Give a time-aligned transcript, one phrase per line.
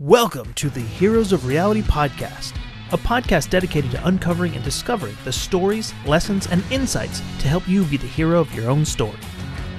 [0.00, 2.58] Welcome to the Heroes of Reality podcast,
[2.90, 7.84] a podcast dedicated to uncovering and discovering the stories, lessons, and insights to help you
[7.84, 9.16] be the hero of your own story.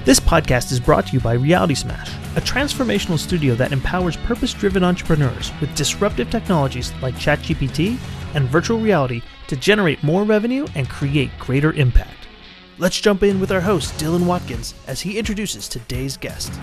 [0.06, 4.54] This podcast is brought to you by Reality Smash, a transformational studio that empowers purpose
[4.54, 7.98] driven entrepreneurs with disruptive technologies like ChatGPT
[8.36, 12.30] and virtual reality to generate more revenue and create greater impact.
[12.78, 16.54] Let's jump in with our host, Dylan Watkins, as he introduces today's guest.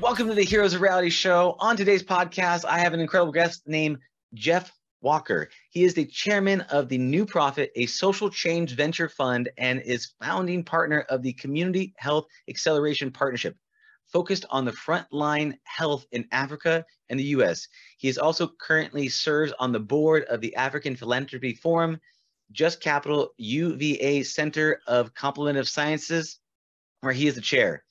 [0.00, 1.56] Welcome to the Heroes of Reality show.
[1.58, 3.98] On today's podcast, I have an incredible guest named
[4.32, 4.72] Jeff
[5.02, 5.50] Walker.
[5.68, 10.14] He is the chairman of the New Profit, a social change venture fund, and is
[10.18, 13.58] founding partner of the Community Health Acceleration Partnership,
[14.06, 17.68] focused on the frontline health in Africa and the US.
[17.98, 22.00] He is also currently serves on the board of the African Philanthropy Forum,
[22.52, 26.38] Just Capital UVA Center of Contemplative Sciences,
[27.02, 27.84] where he is the chair.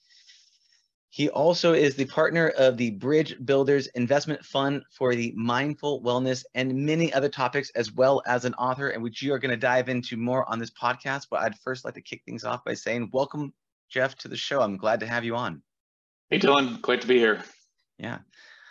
[1.11, 6.45] He also is the partner of the Bridge Builders Investment Fund for the mindful wellness
[6.53, 9.57] and many other topics, as well as an author, and which you are going to
[9.57, 11.25] dive into more on this podcast.
[11.31, 13.53] But I'd first like to kick things off by saying, welcome,
[13.89, 14.61] Jeff, to the show.
[14.61, 15.63] I'm glad to have you on.
[16.29, 16.79] Hey, Dylan.
[16.79, 17.41] Great to be here.
[17.97, 18.19] Yeah.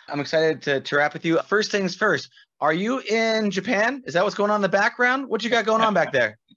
[0.07, 1.39] I'm excited to, to wrap with you.
[1.39, 2.29] First things first,
[2.61, 4.01] are you in Japan?
[4.05, 5.27] Is that what's going on in the background?
[5.27, 6.37] What you got going on back there?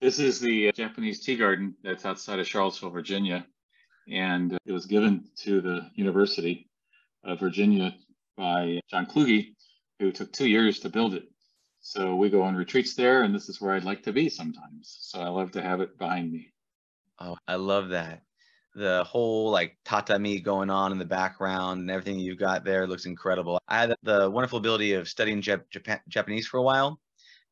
[0.00, 3.46] This is the uh, Japanese tea garden that's outside of Charlottesville, Virginia
[4.10, 6.68] and it was given to the University
[7.24, 7.94] of Virginia
[8.36, 9.54] by John Kluge,
[9.98, 11.24] who took two years to build it.
[11.80, 14.96] So we go on retreats there, and this is where I'd like to be sometimes.
[15.00, 16.52] So I love to have it behind me.
[17.20, 18.22] Oh, I love that.
[18.74, 23.06] The whole like tatami going on in the background and everything you've got there looks
[23.06, 23.60] incredible.
[23.68, 26.98] I had the wonderful ability of studying Jap- Japan- Japanese for a while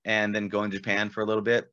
[0.05, 1.72] and then going to Japan for a little bit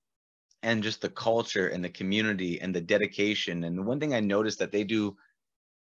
[0.63, 3.63] and just the culture and the community and the dedication.
[3.63, 5.15] And one thing I noticed that they do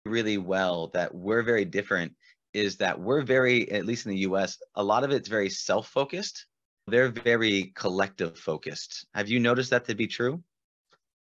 [0.05, 2.13] really well that we're very different
[2.53, 5.87] is that we're very, at least in the US, a lot of it's very self
[5.87, 6.45] focused.
[6.87, 9.05] They're very collective focused.
[9.13, 10.43] Have you noticed that to be true?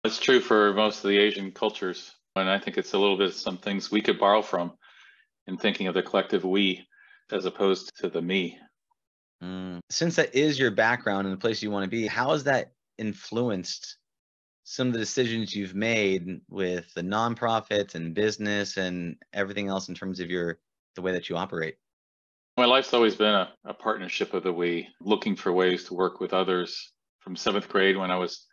[0.05, 2.13] It's true for most of the Asian cultures.
[2.37, 4.73] And I think it's a little bit some things we could borrow from
[5.47, 6.87] in thinking of the collective we
[7.33, 8.59] as opposed to the me.
[9.43, 9.81] Mm.
[9.91, 12.73] Since that is your background and the place you want to be, how has that
[12.99, 13.99] influenced
[14.65, 19.95] some of the decisions you've made with the nonprofits and business and everything else in
[19.95, 20.59] terms of your
[20.97, 21.77] the way that you operate?
[22.57, 26.21] My life's always been a, a partnership of the we, looking for ways to work
[26.21, 26.93] with others.
[27.21, 28.47] From seventh grade, when I was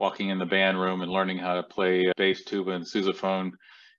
[0.00, 3.52] walking in the band room and learning how to play bass, tuba, and sousaphone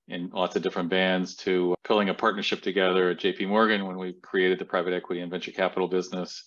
[0.10, 4.14] in lots of different bands, to pulling a partnership together at JP Morgan when we
[4.22, 6.44] created the private equity and venture capital business,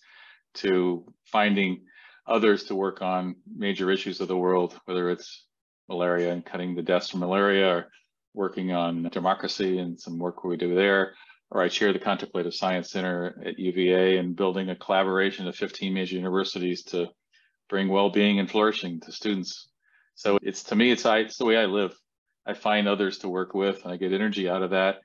[0.54, 1.82] to finding
[2.26, 5.44] others to work on major issues of the world, whether it's
[5.88, 7.86] malaria and cutting the deaths from malaria, or
[8.34, 11.14] working on democracy and some work we do there,
[11.50, 15.94] or I chair the Contemplative Science Center at UVA and building a collaboration of 15
[15.94, 17.08] major universities to
[17.68, 19.68] bring well-being and flourishing to students.
[20.14, 21.94] So it's to me, it's I, it's the way I live.
[22.46, 25.00] I find others to work with, and I get energy out of that,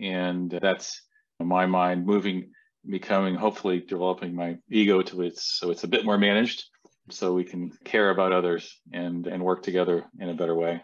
[0.00, 1.02] and that's
[1.40, 2.52] in my mind moving
[2.88, 6.64] becoming hopefully developing my ego to its so it's a bit more managed
[7.10, 10.80] so we can care about others and and work together in a better way.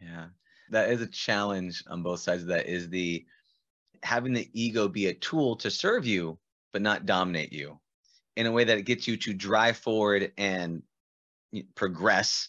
[0.00, 0.26] Yeah.
[0.70, 3.24] That is a challenge on both sides of that is the
[4.02, 6.38] having the ego be a tool to serve you
[6.72, 7.78] but not dominate you
[8.36, 10.82] in a way that it gets you to drive forward and
[11.74, 12.48] progress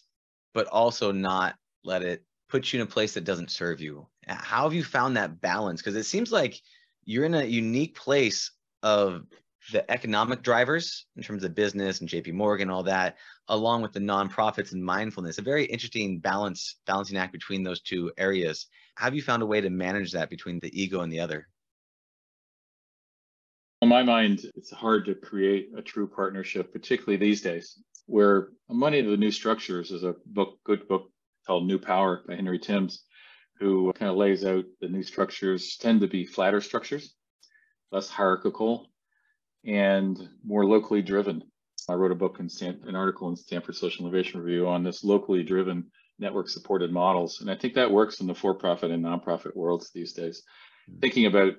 [0.54, 4.06] but also not let it put you in a place that doesn't serve you.
[4.26, 5.80] How have you found that balance?
[5.80, 6.60] Because it seems like
[7.04, 8.50] you're in a unique place
[8.82, 9.24] of
[9.72, 13.16] the economic drivers in terms of business and JP Morgan, all that,
[13.48, 18.10] along with the nonprofits and mindfulness, a very interesting balance, balancing act between those two
[18.16, 18.66] areas.
[18.96, 21.46] Have you found a way to manage that between the ego and the other?
[23.82, 29.02] In my mind, it's hard to create a true partnership, particularly these days, where Money
[29.02, 31.10] to the New Structures is a book, good book
[31.46, 33.04] called New Power by Henry Timms,
[33.58, 37.14] who kind of lays out the new structures tend to be flatter structures
[37.90, 38.90] less hierarchical,
[39.64, 41.42] and more locally driven.
[41.88, 45.02] I wrote a book and Stan- an article in Stanford Social Innovation Review on this
[45.02, 47.40] locally driven network supported models.
[47.40, 50.42] And I think that works in the for profit and nonprofit worlds these days.
[50.88, 51.00] Mm-hmm.
[51.00, 51.54] Thinking about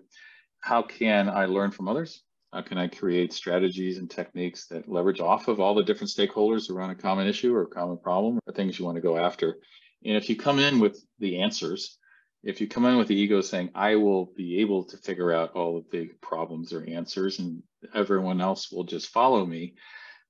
[0.59, 2.23] how can I learn from others?
[2.53, 6.69] How can I create strategies and techniques that leverage off of all the different stakeholders
[6.69, 9.57] around a common issue or a common problem or things you want to go after?
[10.05, 11.97] And if you come in with the answers,
[12.43, 15.53] if you come in with the ego saying i will be able to figure out
[15.53, 17.61] all of the problems or answers and
[17.93, 19.73] everyone else will just follow me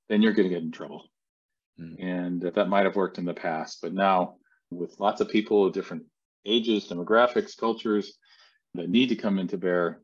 [0.10, 1.10] then you're going to get in trouble
[1.80, 1.96] mm.
[2.04, 4.36] and that might have worked in the past but now
[4.72, 6.04] with lots of people of different
[6.46, 8.18] ages demographics cultures
[8.74, 10.02] that need to come into bear,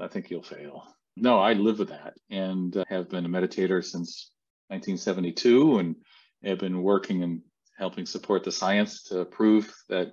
[0.00, 0.84] I think you'll fail.
[1.16, 4.30] No, I live with that and have been a meditator since
[4.68, 5.96] 1972 and
[6.44, 7.40] have been working and
[7.78, 10.12] helping support the science to prove that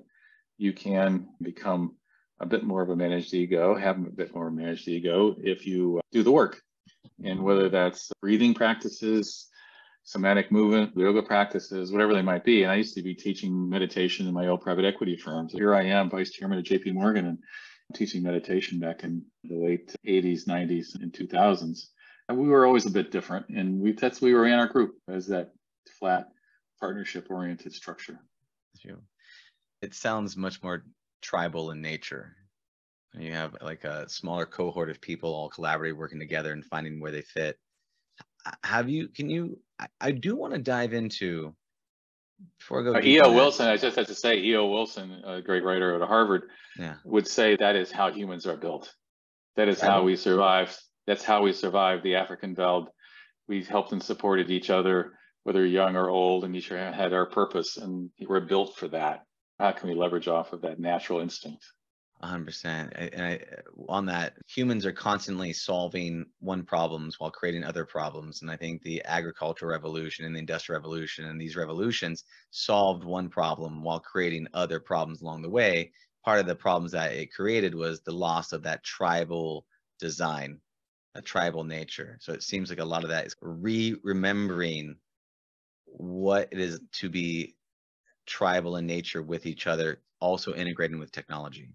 [0.63, 1.95] you can become
[2.39, 5.97] a bit more of a managed ego, have a bit more managed ego if you
[5.97, 6.61] uh, do the work.
[7.23, 9.49] And whether that's breathing practices,
[10.03, 12.63] somatic movement, yoga practices, whatever they might be.
[12.63, 15.51] And I used to be teaching meditation in my old private equity firms.
[15.51, 17.37] Here I am, vice chairman of JP Morgan and
[17.93, 21.87] teaching meditation back in the late 80s, 90s, and 2000s.
[22.29, 23.49] And we were always a bit different.
[23.49, 25.51] And we that's we were in our group as that
[25.99, 26.29] flat
[26.79, 28.19] partnership oriented structure.
[29.83, 30.85] It sounds much more
[31.21, 32.37] tribal in nature.
[33.19, 37.11] You have like a smaller cohort of people all collaborating, working together and finding where
[37.11, 37.59] they fit.
[38.63, 41.53] Have you, can you, I, I do want to dive into
[42.59, 42.95] before I go.
[42.95, 43.33] Uh, E.O.
[43.33, 44.67] Wilson, I just have to say, E.O.
[44.67, 46.43] Wilson, a great writer at Harvard,
[46.79, 46.95] yeah.
[47.03, 48.93] would say that is how humans are built.
[49.57, 50.75] That is how we survived.
[51.07, 52.89] That's how we survived the African veld.
[53.49, 55.13] We helped and supported each other,
[55.43, 59.25] whether young or old, and each had our purpose, and we're built for that.
[59.63, 61.63] How can we leverage off of that natural instinct?
[62.21, 63.39] 100% and I,
[63.87, 68.41] on that humans are constantly solving one problems while creating other problems.
[68.41, 73.29] And i think the agricultural revolution and the industrial revolution and these revolutions solved one
[73.29, 75.93] problem while creating other problems along the way.
[76.25, 79.65] Part of the problems that it created was the loss of that tribal
[79.97, 80.59] design
[81.15, 82.17] a tribal nature.
[82.19, 84.97] So it seems like a lot of that is re-remembering
[85.85, 87.55] what it is to be
[88.25, 91.69] tribal in nature with each other also integrating with technology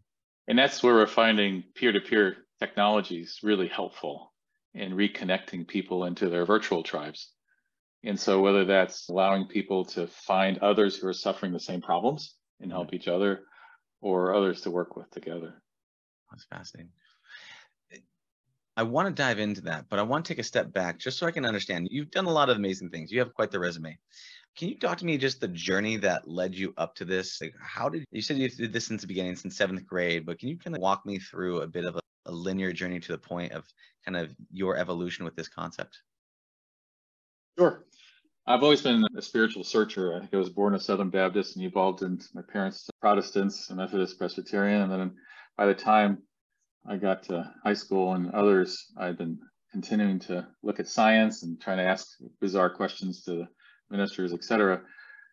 [0.48, 4.32] and that's where we're finding peer-to-peer technologies really helpful
[4.74, 7.30] in reconnecting people into their virtual tribes.
[8.02, 12.34] And so whether that's allowing people to find others who are suffering the same problems
[12.60, 13.42] and help each other
[14.00, 15.62] or others to work with together.
[16.30, 16.92] That's fascinating.
[18.74, 21.18] I want to dive into that, but I want to take a step back just
[21.18, 21.88] so I can understand.
[21.90, 23.10] You've done a lot of amazing things.
[23.10, 23.98] You have quite the resume.
[24.58, 27.40] Can you talk to me just the journey that led you up to this?
[27.40, 30.40] Like, how did you said you did this since the beginning, since seventh grade, but
[30.40, 33.12] can you kind of walk me through a bit of a, a linear journey to
[33.12, 33.64] the point of
[34.04, 35.98] kind of your evolution with this concept?
[37.56, 37.84] Sure.
[38.48, 40.16] I've always been a spiritual searcher.
[40.16, 43.76] I think I was born a Southern Baptist and evolved into my parents Protestants, a
[43.76, 44.82] Methodist Presbyterian.
[44.82, 45.14] And then
[45.56, 46.18] by the time
[46.84, 49.38] I got to high school and others, I've been
[49.70, 52.08] continuing to look at science and trying to ask
[52.40, 53.46] bizarre questions to
[53.90, 54.82] ministers, etc.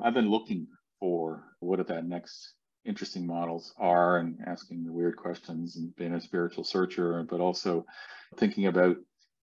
[0.01, 0.67] I've been looking
[0.99, 2.53] for what are that next
[2.85, 7.85] interesting models are and asking the weird questions and being a spiritual searcher, but also
[8.37, 8.97] thinking about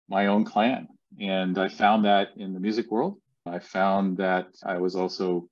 [0.08, 0.88] my own clan.
[1.20, 3.18] And I found that in the music world.
[3.46, 5.48] I found that I was also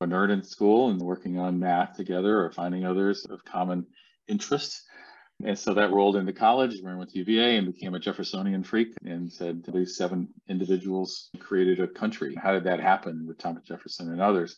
[0.00, 3.86] a nerd in school and working on math together or finding others of common
[4.28, 4.82] interest.
[5.44, 8.64] And so that rolled into college, where I went to UVA and became a Jeffersonian
[8.64, 12.34] freak and said these seven individuals created a country.
[12.34, 14.56] How did that happen with Thomas Jefferson and others?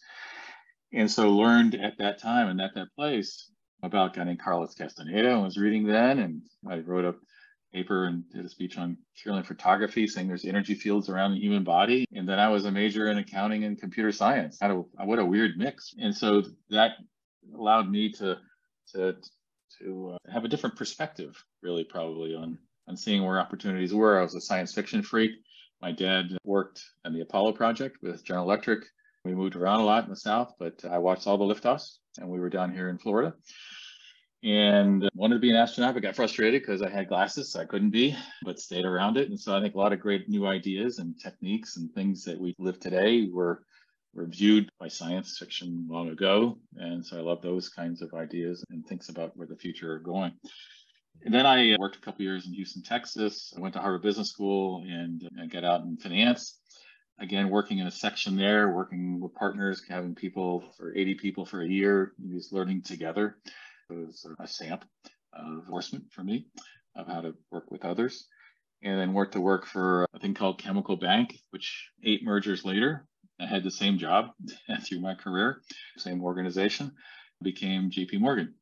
[0.92, 3.50] And so learned at that time and at that place
[3.82, 5.30] about a guy named Carlos Castaneda.
[5.30, 7.14] I was reading then and I wrote a
[7.72, 11.64] paper and did a speech on Kirlian photography saying there's energy fields around the human
[11.64, 12.06] body.
[12.14, 14.58] And then I was a major in accounting and computer science.
[14.60, 15.94] How what a weird mix.
[16.00, 16.92] And so that
[17.54, 18.38] allowed me to,
[18.94, 19.16] to
[19.78, 24.18] to uh, have a different perspective, really, probably on on seeing where opportunities were.
[24.18, 25.32] I was a science fiction freak.
[25.82, 28.84] My dad worked on the Apollo project with General Electric.
[29.24, 32.28] We moved around a lot in the South, but I watched all the liftoffs, and
[32.28, 33.34] we were down here in Florida.
[34.42, 37.64] And wanted to be an astronaut, but got frustrated because I had glasses, so I
[37.64, 39.28] couldn't be, but stayed around it.
[39.28, 42.40] And so I think a lot of great new ideas and techniques and things that
[42.40, 43.64] we live today were
[44.18, 46.58] reviewed by science fiction long ago.
[46.76, 50.00] And so I love those kinds of ideas and thinks about where the future are
[50.00, 50.32] going.
[51.24, 53.52] And then I uh, worked a couple years in Houston, Texas.
[53.56, 56.58] I went to Harvard Business School and I got out in finance.
[57.20, 61.62] Again, working in a section there, working with partners, having people for 80 people for
[61.62, 63.38] a year, just learning together.
[63.90, 64.84] It was a SAMP
[65.32, 66.46] of enforcement for me
[66.94, 68.28] of how to work with others.
[68.82, 73.07] And then worked to work for a thing called Chemical Bank, which eight mergers later
[73.40, 74.30] I had the same job
[74.84, 75.62] through my career,
[75.96, 76.92] same organization,
[77.42, 78.54] became JP Morgan.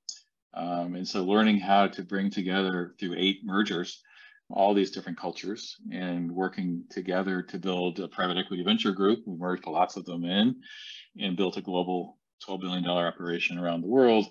[0.54, 4.02] Um, and so learning how to bring together through eight mergers
[4.50, 9.22] all these different cultures and working together to build a private equity venture group.
[9.26, 10.56] We merged lots of them in
[11.18, 12.18] and built a global
[12.48, 14.26] $12 billion operation around the world.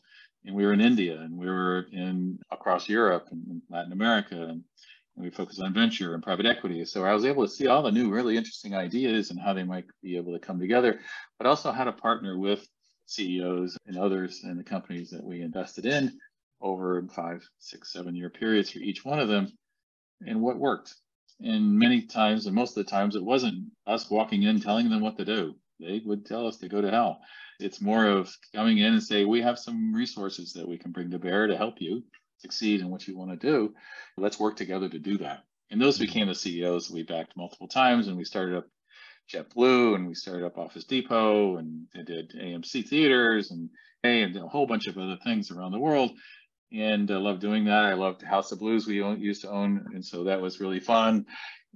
[0.46, 4.64] And we were in India and we were in across Europe and Latin America and
[5.16, 6.84] we focus on venture and private equity.
[6.86, 9.64] So I was able to see all the new, really interesting ideas and how they
[9.64, 11.00] might be able to come together,
[11.38, 12.68] but also how to partner with
[13.06, 16.18] CEOs and others in the companies that we invested in
[16.62, 19.48] over five, six, seven year periods for each one of them
[20.26, 20.94] and what worked.
[21.42, 25.02] And many times, and most of the times, it wasn't us walking in telling them
[25.02, 25.56] what to do.
[25.80, 27.20] They would tell us to go to hell.
[27.60, 31.12] It's more of coming in and say, we have some resources that we can bring
[31.12, 32.04] to bear to help you
[32.38, 33.74] succeed in what you want to do.
[34.18, 35.44] Let's work together to do that.
[35.72, 36.06] And those mm-hmm.
[36.06, 38.68] became the CEOs we backed multiple times, and we started up
[39.34, 43.70] JetBlue, and we started up Office Depot, and they did AMC theaters, and
[44.04, 46.12] and a whole bunch of other things around the world.
[46.72, 47.86] And I love doing that.
[47.86, 51.26] I loved House of Blues we used to own, and so that was really fun.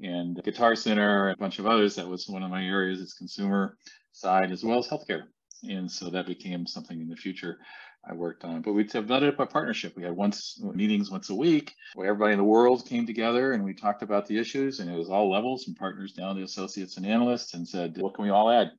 [0.02, 1.96] And Guitar Center, a bunch of others.
[1.96, 3.02] That was one of my areas.
[3.02, 3.78] It's consumer
[4.12, 5.24] side as well as healthcare,
[5.64, 7.60] and so that became something in the future.
[8.08, 8.62] I worked on.
[8.62, 9.96] But we developed up a partnership.
[9.96, 13.64] We had once meetings once a week where everybody in the world came together and
[13.64, 16.98] we talked about the issues and it was all levels from partners down to associates
[16.98, 18.72] and analysts and said, what can we all add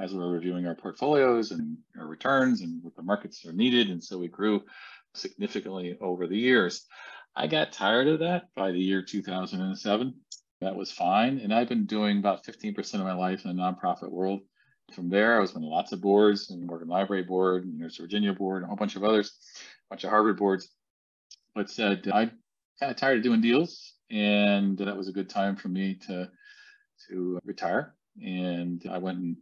[0.00, 3.90] as we're reviewing our portfolios and our returns and what the markets are needed.
[3.90, 4.62] And so we grew
[5.14, 6.86] significantly over the years.
[7.34, 10.14] I got tired of that by the year 2007.
[10.60, 11.38] That was fine.
[11.38, 14.40] And I've been doing about 15% of my life in the nonprofit world
[14.92, 18.32] from there, I was on lots of boards, and Morgan Library Board, University of Virginia
[18.32, 19.36] Board, a whole bunch of others,
[19.88, 20.68] a bunch of Harvard boards.
[21.54, 22.30] But said I
[22.78, 26.30] kind of tired of doing deals, and that was a good time for me to
[27.08, 27.94] to retire.
[28.22, 29.36] And I went and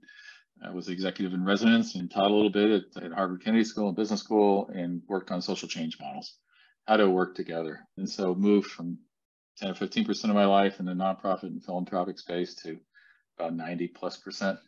[0.65, 3.89] I was executive in residence and taught a little bit at, at Harvard Kennedy School
[3.89, 6.37] and Business School, and worked on social change models,
[6.87, 7.81] how to work together.
[7.97, 8.99] And so moved from
[9.59, 12.79] 10 or 15 percent of my life in the nonprofit and philanthropic space to
[13.39, 14.59] about 90 plus percent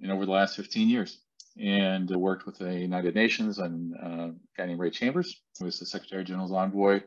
[0.00, 1.18] in over the last 15 years
[1.58, 5.78] and worked with the United Nations and uh, a guy named Ray Chambers, who was
[5.78, 7.00] the Secretary General's envoy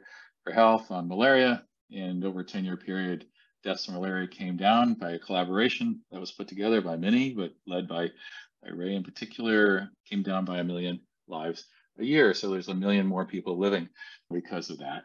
[0.44, 1.64] for health on malaria.
[1.92, 3.26] And over a 10 year period,
[3.64, 7.54] deaths from malaria came down by a collaboration that was put together by many, but
[7.68, 8.08] led by,
[8.64, 11.66] by Ray in particular, came down by a million lives
[12.00, 12.34] a year.
[12.34, 13.90] So there's a million more people living
[14.32, 15.04] because of that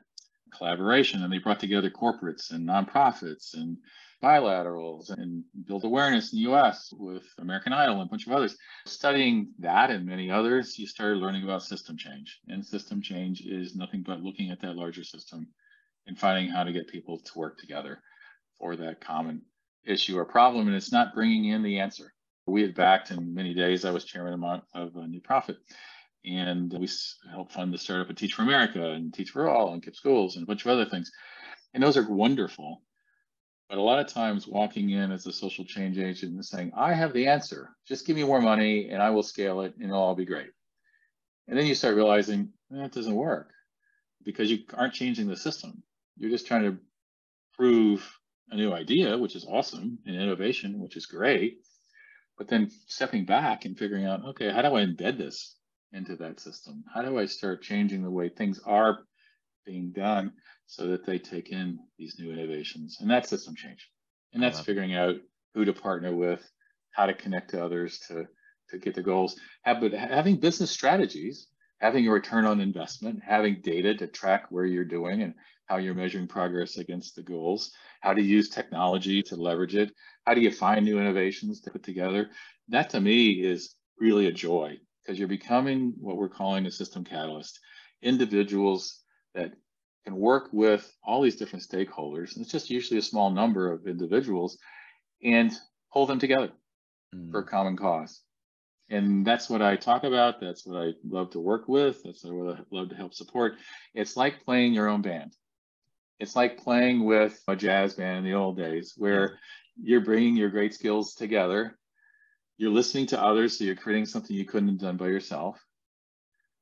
[0.57, 1.23] collaboration.
[1.23, 3.77] And they brought together corporates and nonprofits and
[4.25, 8.57] bilaterals and build awareness in the US with American Idol and a bunch of others.
[8.87, 12.41] Studying that and many others, you started learning about system change.
[12.49, 15.49] And system change is nothing but looking at that larger system
[16.07, 18.01] and finding how to get people to work together
[18.59, 19.43] for that common
[19.85, 20.69] issue or problem.
[20.69, 22.15] And it's not bringing in the answer.
[22.47, 24.43] We had backed in many days, I was chairman
[24.75, 25.59] of a new profit.
[26.25, 26.89] And we
[27.31, 30.37] helped fund the startup of Teach for America and Teach for All and KIPP Schools
[30.37, 31.11] and a bunch of other things.
[31.75, 32.81] And those are wonderful.
[33.69, 36.93] But a lot of times walking in as a social change agent and saying, I
[36.93, 40.03] have the answer, just give me more money and I will scale it and it'll
[40.03, 40.51] all be great.
[41.49, 43.51] And then you start realizing eh, that doesn't work
[44.25, 45.83] because you aren't changing the system.
[46.17, 46.79] You're just trying to
[47.55, 48.19] prove
[48.51, 51.59] a new idea, which is awesome, and innovation, which is great.
[52.37, 55.57] But then stepping back and figuring out, okay, how do I embed this
[55.93, 56.85] into that system?
[56.93, 58.99] How do I start changing the way things are
[59.65, 60.33] being done
[60.67, 62.99] so that they take in these new innovations.
[63.01, 63.91] And that's system change.
[64.33, 64.65] And that's uh-huh.
[64.65, 65.17] figuring out
[65.55, 66.49] who to partner with,
[66.93, 68.27] how to connect to others to,
[68.71, 69.39] to get the goals.
[69.63, 71.49] Have, but having business strategies,
[71.81, 75.35] having a return on investment, having data to track where you're doing and
[75.67, 79.93] how you're measuring progress against the goals, how to use technology to leverage it,
[80.27, 82.31] how do you find new innovations to put together.
[82.69, 87.05] That to me is really a joy because you're becoming what we're calling a system
[87.05, 87.61] catalyst.
[88.03, 89.03] Individuals
[89.35, 89.53] that
[90.05, 93.87] can work with all these different stakeholders, and it's just usually a small number of
[93.87, 94.59] individuals,
[95.23, 95.53] and
[95.93, 96.51] pull them together
[97.15, 97.31] mm.
[97.31, 98.21] for a common cause.
[98.91, 100.41] And that's what I talk about.
[100.41, 102.03] That's what I love to work with.
[102.03, 103.55] That's what I love to help support.
[103.95, 105.35] It's like playing your own band.
[106.21, 109.39] It's like playing with a jazz band in the old days where
[109.81, 111.79] you're bringing your great skills together.
[112.59, 115.59] You're listening to others, so you're creating something you couldn't have done by yourself.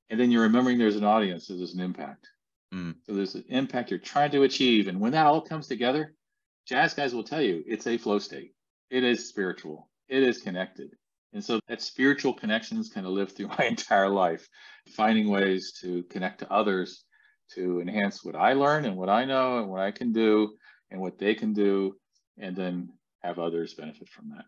[0.09, 2.29] And then you're remembering there's an audience, so there's an impact.
[2.73, 2.97] Mm.
[3.05, 4.89] So there's an impact you're trying to achieve.
[4.89, 6.15] And when that all comes together,
[6.67, 8.55] jazz guys will tell you it's a flow state.
[8.91, 9.89] It is spiritual.
[10.09, 10.91] It is connected.
[11.33, 14.49] And so that spiritual connections kind of live through my entire life,
[14.89, 17.05] finding ways to connect to others
[17.55, 20.55] to enhance what I learn and what I know and what I can do
[20.91, 21.97] and what they can do,
[22.39, 24.45] and then have others benefit from that.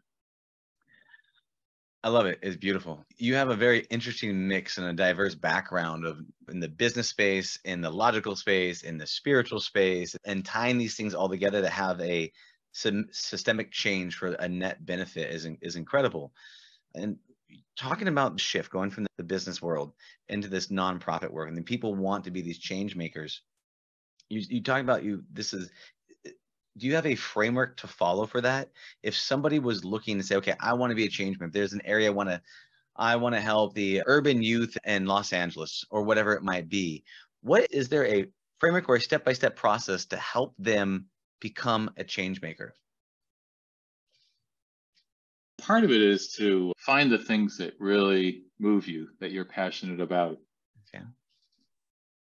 [2.04, 2.38] I love it.
[2.42, 3.02] It's beautiful.
[3.16, 6.18] You have a very interesting mix and a diverse background of
[6.50, 10.96] in the business space, in the logical space, in the spiritual space, and tying these
[10.96, 12.30] things all together to have a
[12.72, 16.34] systemic change for a net benefit is is incredible.
[16.94, 17.16] And
[17.74, 19.94] talking about the shift, going from the business world
[20.28, 23.40] into this nonprofit work, and people want to be these change makers.
[24.28, 25.22] You you talk about you.
[25.32, 25.70] This is
[26.76, 28.70] do you have a framework to follow for that?
[29.02, 31.72] If somebody was looking to say, okay, I want to be a change if there's
[31.72, 32.40] an area I want to
[32.96, 37.02] I want to help the urban youth in Los Angeles or whatever it might be.
[37.42, 38.26] What is there a
[38.60, 41.06] framework or a step-by-step process to help them
[41.40, 42.72] become a change maker?
[45.58, 50.00] Part of it is to find the things that really move you, that you're passionate
[50.00, 50.38] about.
[50.94, 51.04] Okay.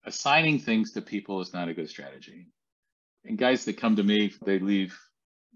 [0.05, 2.47] Assigning things to people is not a good strategy.
[3.25, 4.97] And guys that come to me, they leave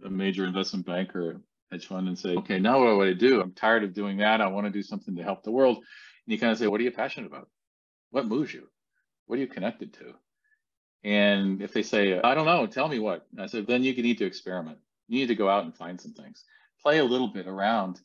[0.04, 3.42] a major investment bank or hedge fund and say, okay, now what do I do?
[3.42, 4.42] I'm tired of doing that.
[4.42, 5.78] I want to do something to help the world.
[5.78, 5.86] And
[6.26, 7.48] you kind of say, what are you passionate about?
[8.12, 8.68] What moves you?
[9.28, 10.14] What are you connected to?
[11.04, 13.28] And if they say, I don't know, tell me what.
[13.40, 14.80] I said, then you need to experiment.
[15.08, 16.44] You need to go out and find some things.
[16.82, 18.00] Play a little bit around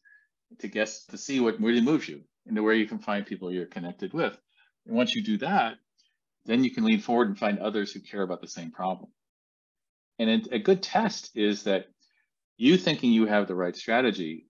[0.58, 3.66] to guess to see what really moves you and where you can find people you're
[3.66, 4.36] connected with.
[4.86, 5.76] And once you do that,
[6.44, 9.10] then you can lean forward and find others who care about the same problem.
[10.18, 11.86] And a good test is that
[12.56, 14.46] you thinking you have the right strategy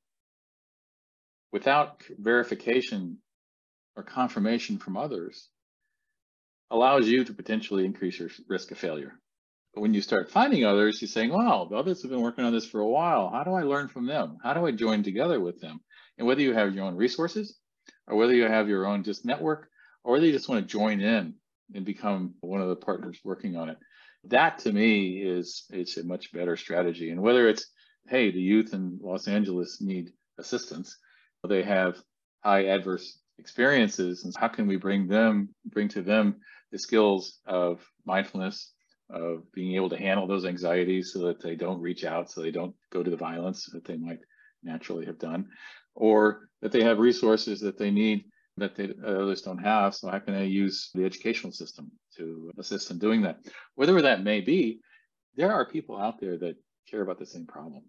[1.52, 3.18] without verification
[3.96, 5.48] or confirmation from others
[6.70, 9.12] allows you to potentially increase your risk of failure.
[9.74, 12.52] But when you start finding others, you're saying, wow, the others have been working on
[12.52, 13.30] this for a while.
[13.30, 14.38] How do I learn from them?
[14.42, 15.80] How do I join together with them?
[16.18, 17.58] And whether you have your own resources
[18.06, 19.68] or whether you have your own just network
[20.04, 21.34] or whether you just want to join in
[21.74, 23.78] and become one of the partners working on it,
[24.28, 27.10] that to me is it's a much better strategy.
[27.10, 27.66] And whether it's,
[28.08, 30.96] hey, the youth in Los Angeles need assistance,
[31.48, 31.96] they have
[32.42, 36.36] high adverse experiences, and how can we bring them, bring to them
[36.72, 38.72] the skills of mindfulness,
[39.10, 42.50] of being able to handle those anxieties so that they don't reach out, so they
[42.50, 44.20] don't go to the violence that they might
[44.62, 45.46] naturally have done,
[45.94, 48.24] or that they have resources that they need
[48.56, 49.94] that they, others don't have.
[49.94, 53.38] So how can they use the educational system to assist in doing that?
[53.74, 54.80] Whatever that may be,
[55.36, 56.56] there are people out there that
[56.90, 57.82] care about the same problem.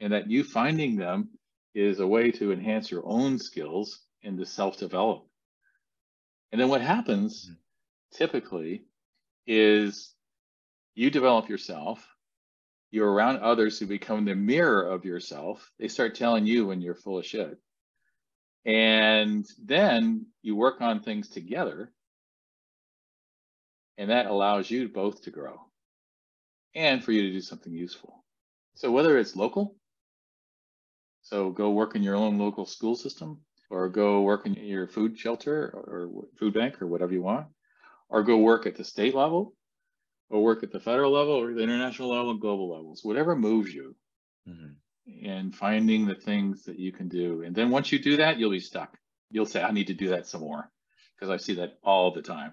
[0.00, 1.30] And that you finding them
[1.74, 5.26] is a way to enhance your own skills and to self-develop.
[6.52, 7.54] And then what happens mm-hmm.
[8.16, 8.84] typically
[9.46, 10.14] is
[10.94, 12.06] you develop yourself,
[12.90, 15.70] you're around others who become the mirror of yourself.
[15.78, 17.58] They start telling you when you're full of shit.
[18.64, 21.92] And then you work on things together.
[23.98, 25.60] And that allows you both to grow
[26.74, 28.24] and for you to do something useful.
[28.74, 29.76] So whether it's local,
[31.20, 35.18] so go work in your own local school system, or go work in your food
[35.18, 37.48] shelter or food bank or whatever you want,
[38.08, 39.54] or go work at the state level,
[40.30, 43.74] or work at the federal level or the international level and global levels, whatever moves
[43.74, 43.94] you.
[44.48, 44.72] Mm-hmm
[45.24, 47.42] and finding the things that you can do.
[47.42, 48.96] And then once you do that, you'll be stuck.
[49.30, 50.70] You'll say, I need to do that some more
[51.14, 52.52] because I see that all the time.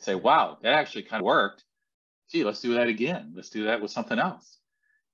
[0.00, 1.64] Say, wow, that actually kind of worked.
[2.30, 3.32] Gee, let's do that again.
[3.34, 4.58] Let's do that with something else.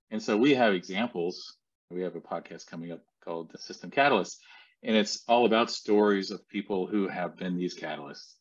[0.09, 1.55] And so we have examples.
[1.89, 4.41] We have a podcast coming up called the System Catalyst,
[4.83, 8.33] and it's all about stories of people who have been these catalysts.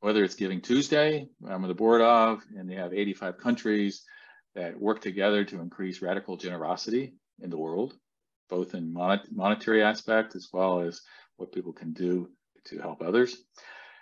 [0.00, 4.04] Whether it's Giving Tuesday, I'm on the board of, and they have 85 countries
[4.54, 7.94] that work together to increase radical generosity in the world,
[8.48, 11.00] both in mon- monetary aspect as well as
[11.36, 12.28] what people can do
[12.66, 13.36] to help others.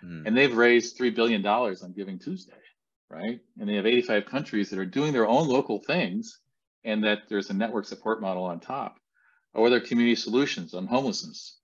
[0.03, 0.23] Mm.
[0.25, 2.53] And they've raised $3 billion on Giving Tuesday,
[3.09, 3.39] right?
[3.59, 6.39] And they have 85 countries that are doing their own local things
[6.83, 8.97] and that there's a network support model on top.
[9.53, 11.59] Or their community solutions on homelessness.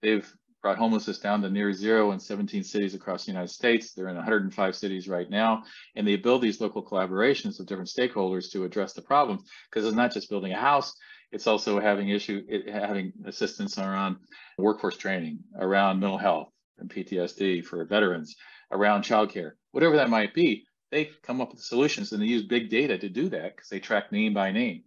[0.00, 0.26] They've
[0.62, 3.92] brought homelessness down to near zero in 17 cities across the United States.
[3.92, 5.62] They're in 105 cities right now,
[5.94, 9.42] and they build these local collaborations with different stakeholders to address the problems.
[9.70, 10.94] Because it's not just building a house;
[11.30, 14.16] it's also having issue it, having assistance around
[14.56, 18.36] workforce training, around mental health and PTSD for veterans,
[18.70, 20.64] around childcare, whatever that might be.
[20.90, 23.80] They come up with solutions, and they use big data to do that because they
[23.80, 24.84] track name by name.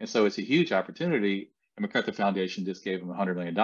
[0.00, 1.50] And so it's a huge opportunity.
[1.76, 3.58] And MacArthur Foundation just gave them $100 million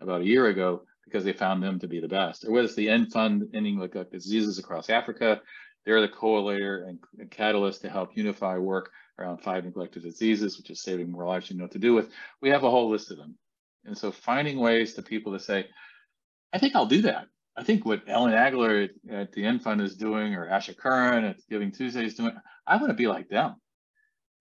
[0.00, 2.44] about a year ago because they found them to be the best.
[2.44, 5.40] Or whether it's the End Fund ending like, diseases across Africa,
[5.84, 10.82] they're the and, and catalyst to help unify work around five neglected diseases, which is
[10.82, 12.10] saving more lives you know what to do with.
[12.40, 13.36] We have a whole list of them.
[13.84, 15.66] And so finding ways to people to say,
[16.52, 17.26] I think I'll do that.
[17.56, 21.24] I think what Ellen Agler at, at the End Fund is doing, or Asha Curran
[21.24, 22.32] at Giving Tuesday is doing,
[22.66, 23.56] I want to be like them.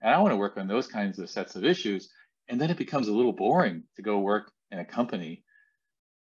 [0.02, 2.10] And I want to work on those kinds of sets of issues.
[2.48, 5.44] And then it becomes a little boring to go work in a company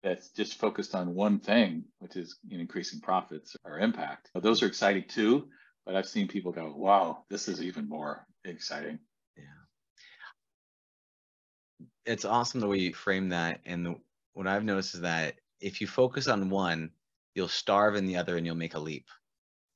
[0.03, 4.29] that's just focused on one thing, which is increasing profits or impact.
[4.33, 5.49] Those are exciting too,
[5.85, 8.99] but I've seen people go, wow, this is even more exciting.
[9.37, 9.43] Yeah.
[12.05, 13.59] It's awesome the way you frame that.
[13.65, 13.95] And the,
[14.33, 16.91] what I've noticed is that if you focus on one,
[17.35, 19.07] you'll starve in the other and you'll make a leap.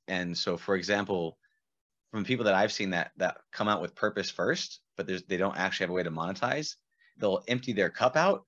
[0.08, 1.38] And so, for example,
[2.10, 5.56] from people that I've seen that that come out with purpose first, but they don't
[5.56, 6.76] actually have a way to monetize,
[7.18, 8.44] they'll empty their cup out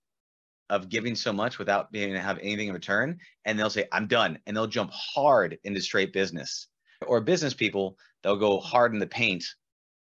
[0.70, 3.18] of giving so much without being able to have anything in return.
[3.44, 4.38] And they'll say, I'm done.
[4.46, 6.68] And they'll jump hard into straight business.
[7.06, 9.44] Or business people, they'll go hard in the paint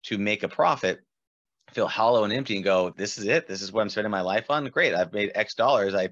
[0.04, 1.02] to make a profit,
[1.74, 3.48] feel hollow and empty and go, This is it.
[3.48, 4.66] This is what I'm spending my life on.
[4.68, 4.94] Great.
[4.94, 5.94] I've made X dollars.
[5.94, 6.10] I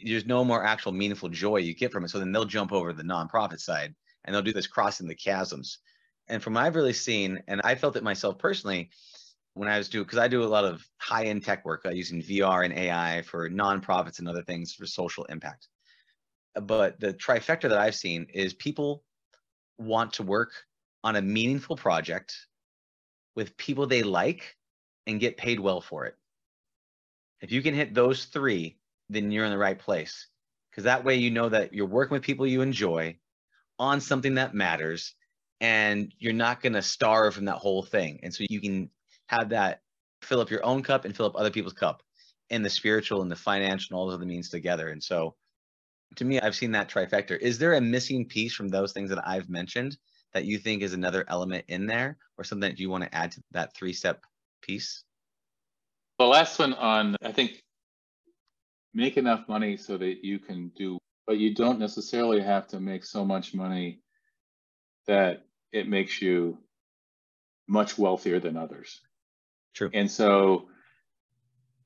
[0.00, 2.10] there's no more actual meaningful joy you get from it.
[2.10, 5.78] So then they'll jump over the nonprofit side and they'll do this crossing the chasms.
[6.28, 8.90] And from what I've really seen, and I felt it myself personally,
[9.54, 11.90] when I was doing, because I do a lot of high end tech work uh,
[11.90, 15.68] using VR and AI for nonprofits and other things for social impact.
[16.54, 19.02] But the trifecta that I've seen is people
[19.78, 20.52] want to work
[21.04, 22.34] on a meaningful project
[23.34, 24.56] with people they like
[25.06, 26.16] and get paid well for it.
[27.40, 28.78] If you can hit those three,
[29.08, 30.28] then you're in the right place.
[30.70, 33.16] Because that way you know that you're working with people you enjoy
[33.78, 35.14] on something that matters
[35.60, 38.20] and you're not going to starve from that whole thing.
[38.22, 38.90] And so you can
[39.26, 39.80] have that
[40.22, 42.02] fill up your own cup and fill up other people's cup
[42.50, 44.88] in the spiritual and the financial and all those other means together.
[44.88, 45.34] And so
[46.16, 47.38] to me, I've seen that trifecta.
[47.38, 49.96] Is there a missing piece from those things that I've mentioned
[50.32, 53.32] that you think is another element in there or something that you want to add
[53.32, 54.22] to that three step
[54.62, 55.04] piece?
[56.18, 57.62] The last one on, I think,
[58.96, 63.04] make enough money so that you can do, but you don't necessarily have to make
[63.04, 64.00] so much money
[65.06, 66.56] that it makes you
[67.68, 69.02] much wealthier than others.
[69.74, 69.90] True.
[69.92, 70.68] And so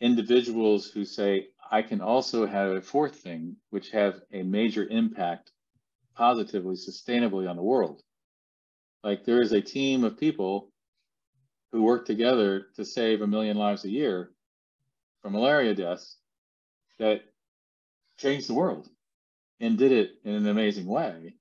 [0.00, 5.50] individuals who say, I can also have a fourth thing, which have a major impact
[6.14, 8.02] positively, sustainably on the world.
[9.02, 10.70] Like there is a team of people
[11.72, 14.30] who work together to save a million lives a year
[15.22, 16.19] from malaria deaths
[17.00, 17.22] that
[18.18, 18.88] changed the world
[19.58, 21.34] and did it in an amazing way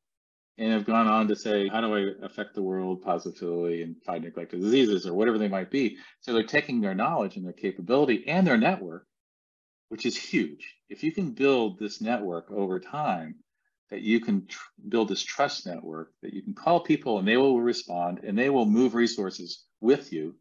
[0.58, 4.24] and have gone on to say, how do I affect the world positively and fight
[4.24, 5.98] neglected diseases or whatever they might be?
[6.22, 9.06] So they're taking their knowledge and their capability and their network,
[9.89, 10.76] which is huge.
[10.89, 13.36] If you can build this network over time,
[13.89, 17.38] that you can tr- build this trust network, that you can call people and they
[17.38, 20.36] will respond and they will move resources with you,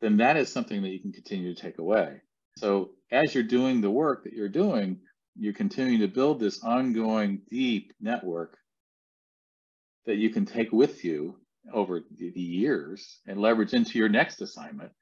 [0.00, 2.20] then that is something that you can continue to take away.
[2.56, 5.00] So as you're doing the work that you're doing,
[5.36, 8.56] you're continuing to build this ongoing deep network
[10.06, 11.36] that you can take with you
[11.72, 14.92] over the, years and leverage into your next assignment,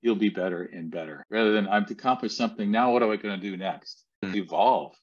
[0.00, 1.24] you'll be better and better.
[1.28, 4.04] Rather than I've accomplished something, now what am I going to do next?
[4.24, 4.36] Mm-hmm.
[4.36, 4.94] Evolve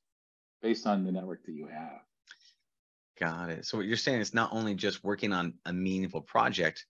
[0.62, 2.00] based on the network that you have.
[3.20, 3.66] Got it.
[3.66, 6.86] So what you're saying is not only just working on a meaningful project,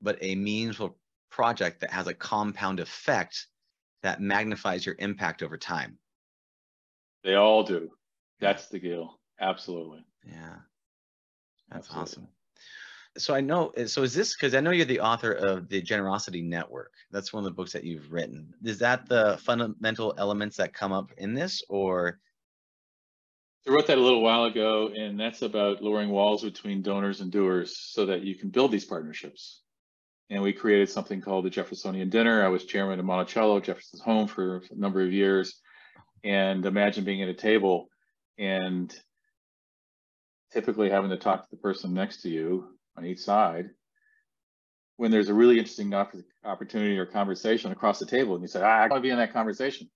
[0.00, 0.96] but a meaningful
[1.30, 3.46] project that has a compound effect
[4.02, 5.98] that magnifies your impact over time.
[7.24, 7.90] They all do.
[8.40, 9.18] That's the deal.
[9.40, 10.04] Absolutely.
[10.24, 10.56] Yeah.
[11.70, 12.02] That's Absolutely.
[12.02, 12.28] awesome.
[13.16, 16.40] So I know, so is this because I know you're the author of the Generosity
[16.40, 16.92] Network?
[17.10, 18.54] That's one of the books that you've written.
[18.62, 22.20] Is that the fundamental elements that come up in this, or?
[23.66, 27.32] I wrote that a little while ago, and that's about lowering walls between donors and
[27.32, 29.62] doers so that you can build these partnerships.
[30.30, 32.44] And we created something called the Jeffersonian Dinner.
[32.44, 35.60] I was chairman of Monticello, Jefferson's home, for a number of years.
[36.22, 37.88] And imagine being at a table
[38.38, 38.94] and
[40.52, 43.70] typically having to talk to the person next to you on each side
[44.96, 45.94] when there's a really interesting
[46.44, 49.18] opportunity or conversation across the table and you say ah, i want to be in
[49.18, 49.88] that conversation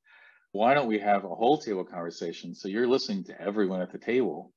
[0.53, 3.99] why don't we have a whole table conversation so you're listening to everyone at the
[3.99, 4.53] table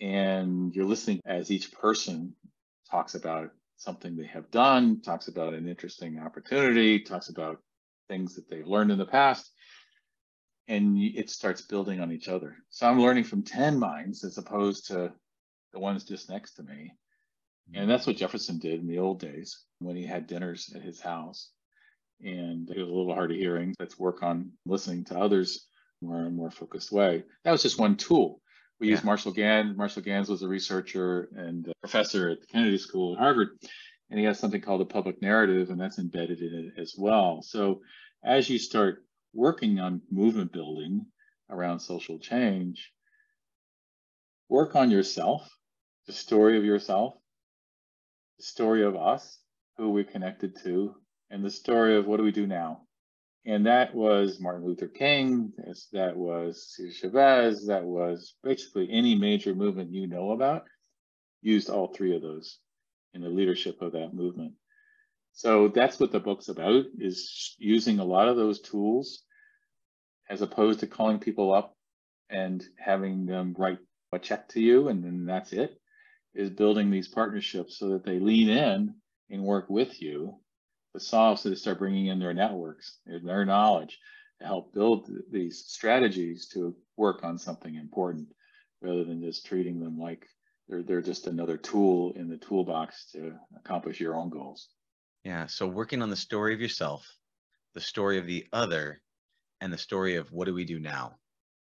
[0.00, 2.34] and you're listening as each person
[2.90, 7.58] talks about something they have done talks about an interesting opportunity talks about
[8.08, 9.50] things that they've learned in the past
[10.68, 12.56] and it starts building on each other.
[12.70, 15.12] So I'm learning from 10 minds as opposed to
[15.72, 16.92] the ones just next to me.
[17.74, 21.00] And that's what Jefferson did in the old days when he had dinners at his
[21.00, 21.50] house.
[22.20, 23.74] And it was a little hard of hearing.
[23.78, 25.66] Let's work on listening to others
[26.00, 27.24] more and more focused way.
[27.44, 28.40] That was just one tool.
[28.78, 28.92] We yeah.
[28.92, 29.76] used Marshall Ganz.
[29.76, 33.48] Marshall Ganz was a researcher and a professor at the Kennedy School at Harvard.
[34.10, 37.42] And he has something called the public narrative, and that's embedded in it as well.
[37.42, 37.80] So
[38.22, 41.06] as you start working on movement building
[41.50, 42.92] around social change,
[44.48, 45.48] work on yourself,
[46.06, 47.14] the story of yourself,
[48.38, 49.40] the story of us,
[49.76, 50.94] who we're connected to,
[51.30, 52.85] and the story of what do we do now.
[53.46, 55.52] And that was Martin Luther King,
[55.92, 60.64] that was Cesar Chavez, that was basically any major movement you know about,
[61.42, 62.58] used all three of those
[63.14, 64.54] in the leadership of that movement.
[65.32, 69.22] So that's what the book's about, is using a lot of those tools
[70.28, 71.76] as opposed to calling people up
[72.28, 73.78] and having them write
[74.12, 75.78] a check to you and then that's it,
[76.34, 78.94] is building these partnerships so that they lean in
[79.30, 80.40] and work with you
[81.00, 83.98] solve so they start bringing in their networks, their knowledge.
[84.40, 88.28] to help build these strategies to work on something important
[88.82, 90.26] rather than just treating them like
[90.68, 94.68] they're, they're just another tool in the toolbox to accomplish your own goals.
[95.24, 95.46] Yeah.
[95.46, 97.06] So working on the story of yourself,
[97.74, 99.00] the story of the other,
[99.60, 101.16] and the story of what do we do now?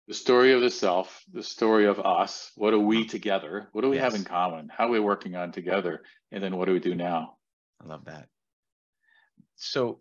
[0.08, 2.52] The story of the self, the story of us.
[2.56, 3.68] What are we together?
[3.72, 4.04] What do we yes.
[4.04, 4.70] have in common?
[4.70, 6.04] How are we working on together?
[6.32, 7.38] And then what do we do now?
[7.82, 8.28] I love that.
[9.58, 10.00] So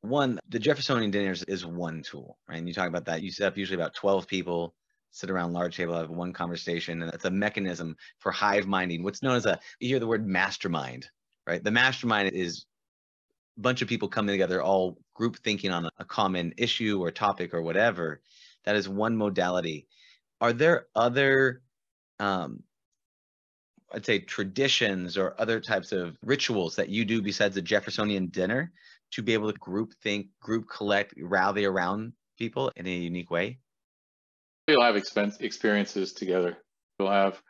[0.00, 2.58] one, the Jeffersonian dinners is one tool, right?
[2.58, 3.22] And you talk about that.
[3.22, 4.74] You set up usually about 12 people,
[5.10, 9.02] sit around large table, have one conversation, and it's a mechanism for hive minding.
[9.02, 11.08] What's known as a you hear the word mastermind,
[11.46, 11.62] right?
[11.62, 12.64] The mastermind is
[13.58, 17.52] a bunch of people coming together, all group thinking on a common issue or topic
[17.52, 18.20] or whatever.
[18.64, 19.88] That is one modality.
[20.40, 21.62] Are there other
[22.20, 22.62] um,
[23.92, 28.72] I'd say traditions or other types of rituals that you do besides the Jeffersonian dinner
[29.12, 33.58] to be able to group think, group collect, rally around people in a unique way?
[34.66, 36.58] We'll have expense experiences together.
[36.98, 37.40] We'll have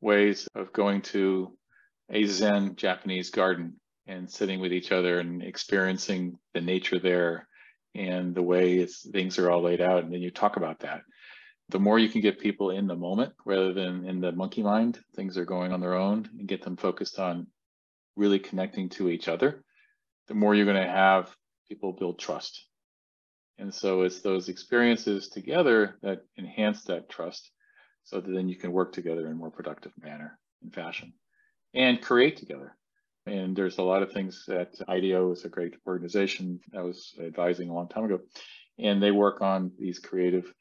[0.00, 1.56] ways of going to
[2.10, 7.48] a Zen Japanese garden and sitting with each other and experiencing the nature there
[7.94, 10.04] and the way things are all laid out.
[10.04, 11.00] And then you talk about that
[11.68, 14.98] the more you can get people in the moment rather than in the monkey mind,
[15.14, 17.46] things are going on their own and get them focused on
[18.14, 19.64] really connecting to each other,
[20.28, 21.34] the more you're going to have
[21.68, 22.66] people build trust.
[23.58, 27.50] And so it's those experiences together that enhance that trust
[28.04, 31.12] so that then you can work together in a more productive manner and fashion
[31.74, 32.76] and create together.
[33.26, 37.70] And there's a lot of things that IDEO is a great organization I was advising
[37.70, 38.20] a long time ago.
[38.78, 40.52] And they work on these creative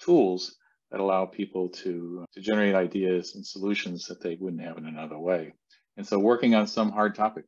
[0.00, 0.56] tools
[0.90, 5.18] that allow people to, to generate ideas and solutions that they wouldn't have in another
[5.18, 5.52] way.
[5.96, 7.44] And so working on some hard topic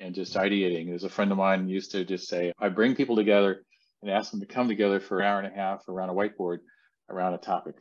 [0.00, 0.86] and just ideating.
[0.86, 3.62] There's a friend of mine used to just say, I bring people together
[4.02, 6.58] and ask them to come together for an hour and a half around a whiteboard
[7.08, 7.76] around a topic,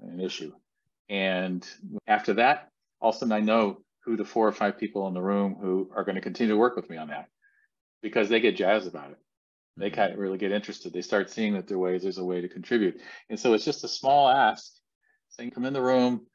[0.00, 0.52] an issue.
[1.08, 1.66] And
[2.06, 2.68] after that,
[3.00, 5.56] all of a sudden I know who the four or five people in the room
[5.60, 7.26] who are going to continue to work with me on that
[8.02, 9.18] because they get jazzed about it
[9.76, 10.92] they kind of really get interested.
[10.92, 13.00] They start seeing that there ways there's a way to contribute.
[13.30, 14.72] And so it's just a small ask
[15.30, 16.26] saying, come in the room,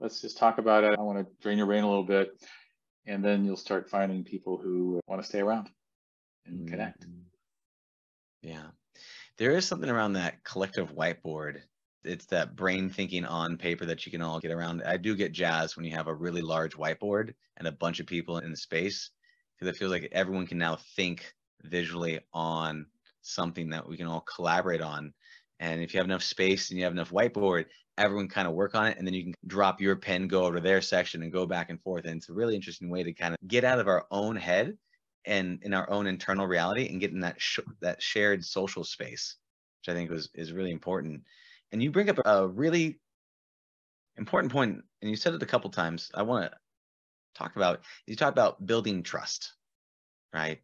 [0.00, 0.98] let's just talk about it.
[0.98, 2.30] I want to drain your brain a little bit.
[3.06, 5.68] And then you'll start finding people who want to stay around
[6.46, 6.68] and mm-hmm.
[6.68, 7.06] connect.
[8.42, 8.66] Yeah.
[9.38, 11.60] There is something around that collective whiteboard.
[12.02, 14.82] It's that brain thinking on paper that you can all get around.
[14.84, 18.06] I do get jazz when you have a really large whiteboard and a bunch of
[18.06, 19.10] people in the space
[19.58, 21.34] because it feels like everyone can now think
[21.70, 22.86] visually on
[23.22, 25.12] something that we can all collaborate on.
[25.58, 27.66] And if you have enough space and you have enough whiteboard,
[27.98, 28.98] everyone kind of work on it.
[28.98, 31.70] And then you can drop your pen, go over to their section and go back
[31.70, 32.04] and forth.
[32.04, 34.76] And it's a really interesting way to kind of get out of our own head
[35.24, 39.36] and in our own internal reality and get in that, sh- that shared social space,
[39.80, 41.22] which I think was, is really important.
[41.72, 43.00] And you bring up a really
[44.16, 46.10] important point, and you said it a couple times.
[46.14, 46.58] I want to
[47.34, 49.54] talk about, you talk about building trust,
[50.32, 50.60] right?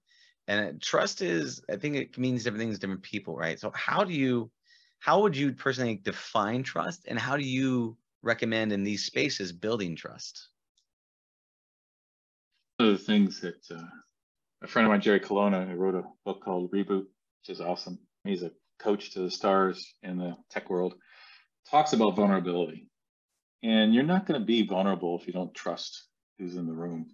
[0.48, 3.58] And trust is i think it means different things to different people right?
[3.58, 4.50] So how do you
[4.98, 9.96] how would you personally define trust and how do you recommend in these spaces building
[9.96, 10.48] trust?
[12.76, 13.82] One of the things that uh,
[14.62, 17.06] a friend of mine jerry colonna who wrote a book called reboot
[17.40, 20.94] which is awesome he's a coach to the stars in the tech world
[21.70, 22.88] talks about vulnerability.
[23.62, 26.06] And you're not going to be vulnerable if you don't trust
[26.38, 27.06] who's in the room.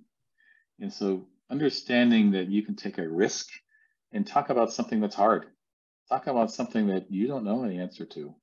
[0.80, 3.48] And so understanding that you can take a risk
[4.12, 5.46] and talk about something that's hard.
[6.08, 8.34] Talk about something that you don't know the answer to,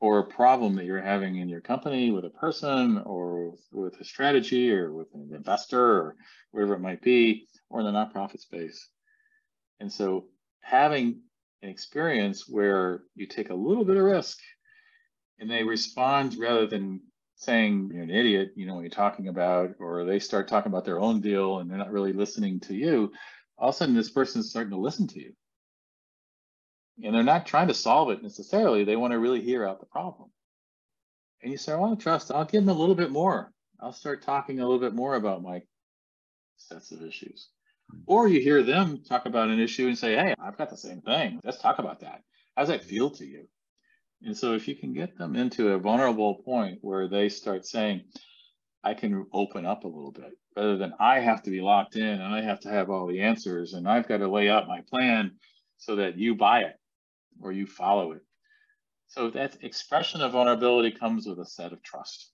[0.00, 4.04] or a problem that you're having in your company with a person, or with a
[4.04, 6.16] strategy, or with an investor, or
[6.50, 8.88] wherever it might be, or in the nonprofit space.
[9.78, 10.26] And so,
[10.60, 11.20] having
[11.62, 14.38] an experience where you take a little bit of risk
[15.38, 17.00] and they respond rather than
[17.36, 20.84] saying you're an idiot, you know what you're talking about, or they start talking about
[20.84, 23.12] their own deal and they're not really listening to you,
[23.58, 25.32] all of a sudden this person's starting to listen to you.
[27.04, 28.84] And they're not trying to solve it necessarily.
[28.84, 30.30] They want to really hear out the problem.
[31.42, 33.52] And you say, I to trust, I'll give them a little bit more.
[33.80, 35.60] I'll start talking a little bit more about my
[36.56, 37.50] sets of issues.
[38.06, 41.02] Or you hear them talk about an issue and say, Hey, I've got the same
[41.02, 41.40] thing.
[41.44, 42.22] Let's talk about that.
[42.56, 43.46] How does that feel to you?
[44.22, 48.02] And so if you can get them into a vulnerable point where they start saying,
[48.82, 52.20] I can open up a little bit rather than I have to be locked in
[52.20, 54.80] and I have to have all the answers and I've got to lay out my
[54.88, 55.32] plan
[55.76, 56.76] so that you buy it
[57.40, 58.22] or you follow it.
[59.08, 62.32] So that expression of vulnerability comes with a set of trust.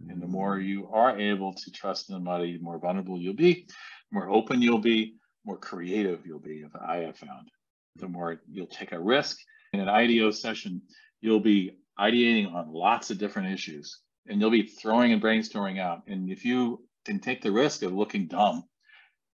[0.00, 0.32] And the mm-hmm.
[0.32, 3.66] more you are able to trust somebody, the more vulnerable you'll be,
[4.10, 5.14] more open you'll be,
[5.44, 7.50] more creative you'll be, I have found.
[7.96, 9.38] the more you'll take a risk.
[9.72, 10.80] In an IDEO session,
[11.20, 16.02] you'll be ideating on lots of different issues and you'll be throwing and brainstorming out.
[16.06, 18.64] And if you can take the risk of looking dumb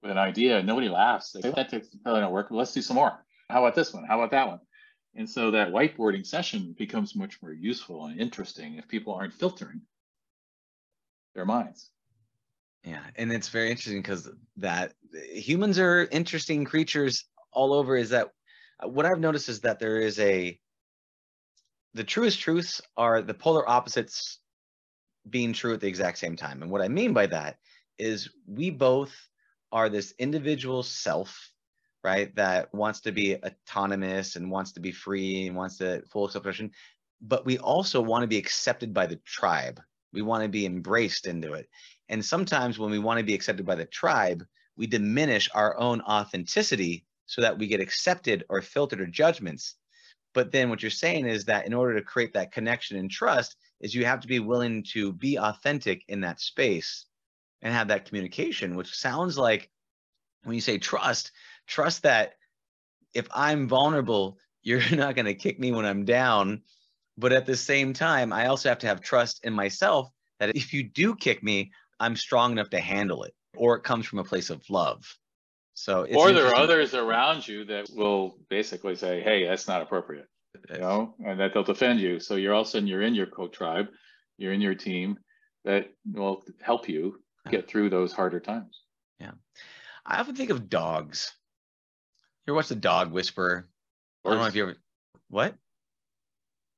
[0.02, 1.32] with an idea, nobody laughs.
[1.32, 1.70] They that
[2.02, 2.48] probably not work.
[2.50, 3.24] Let's do some more.
[3.48, 4.04] How about this one?
[4.04, 4.60] How about that one?
[5.14, 9.82] And so that whiteboarding session becomes much more useful and interesting if people aren't filtering
[11.34, 11.90] their minds.
[12.84, 17.96] Yeah, and it's very interesting because that humans are interesting creatures all over.
[17.96, 18.30] Is that
[18.82, 20.58] what I've noticed is that there is a
[21.94, 24.38] the truest truths are the polar opposites
[25.28, 26.62] being true at the exact same time.
[26.62, 27.58] And what I mean by that
[27.98, 29.12] is we both
[29.70, 31.52] are this individual self
[32.04, 32.34] right?
[32.36, 36.72] That wants to be autonomous and wants to be free and wants to full expression.
[37.20, 39.80] But we also want to be accepted by the tribe.
[40.12, 41.68] We want to be embraced into it.
[42.08, 44.44] And sometimes when we want to be accepted by the tribe,
[44.76, 49.76] we diminish our own authenticity so that we get accepted or filtered or judgments.
[50.34, 53.56] But then what you're saying is that in order to create that connection and trust,
[53.80, 57.06] is you have to be willing to be authentic in that space
[57.60, 59.70] and have that communication, which sounds like
[60.44, 61.32] when you say trust,
[61.66, 62.34] trust that
[63.14, 66.62] if I'm vulnerable, you're not going to kick me when I'm down.
[67.18, 70.72] But at the same time, I also have to have trust in myself that if
[70.72, 74.24] you do kick me, I'm strong enough to handle it, or it comes from a
[74.24, 75.04] place of love.
[75.74, 80.28] So, or there are others around you that will basically say, "Hey, that's not appropriate,"
[80.70, 82.20] you know, and that they'll defend you.
[82.20, 83.88] So you're all of a sudden you're in your co-tribe,
[84.36, 85.18] you're in your team
[85.64, 88.82] that will help you get through those harder times.
[89.18, 89.32] Yeah,
[90.04, 91.32] I often think of dogs
[92.46, 93.68] you ever watch the Dog Whisperer?
[94.24, 94.32] Horse.
[94.32, 94.76] I don't know if you ever.
[95.28, 95.54] What?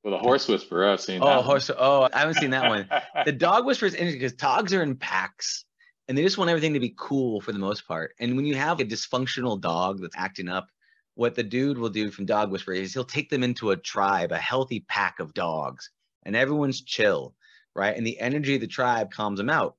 [0.02, 1.20] Well, the Horse Whisperer, I've seen.
[1.22, 1.70] Oh, horse.
[1.74, 2.88] Oh, I haven't seen that one.
[3.24, 5.64] the Dog Whisperer is interesting because dogs are in packs,
[6.08, 8.14] and they just want everything to be cool for the most part.
[8.20, 10.68] And when you have a dysfunctional dog that's acting up,
[11.14, 14.32] what the dude will do from Dog Whisperer is he'll take them into a tribe,
[14.32, 15.90] a healthy pack of dogs,
[16.24, 17.34] and everyone's chill,
[17.74, 17.96] right?
[17.96, 19.76] And the energy of the tribe calms them out.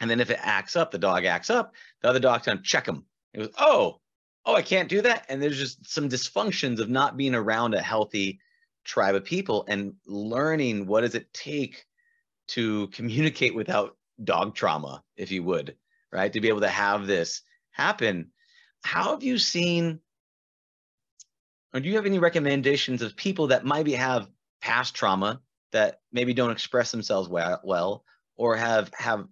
[0.00, 1.74] And then if it acts up, the dog acts up.
[2.02, 3.04] The other dog's gonna check him.
[3.32, 4.00] It goes, oh,
[4.44, 5.26] oh, I can't do that.
[5.28, 8.40] And there's just some dysfunctions of not being around a healthy
[8.84, 11.86] tribe of people and learning what does it take
[12.48, 15.76] to communicate without dog trauma, if you would,
[16.12, 16.32] right?
[16.32, 18.30] To be able to have this happen.
[18.82, 20.00] How have you seen,
[21.72, 24.28] or do you have any recommendations of people that maybe have
[24.60, 25.40] past trauma
[25.72, 28.04] that maybe don't express themselves well, well
[28.36, 29.26] or have have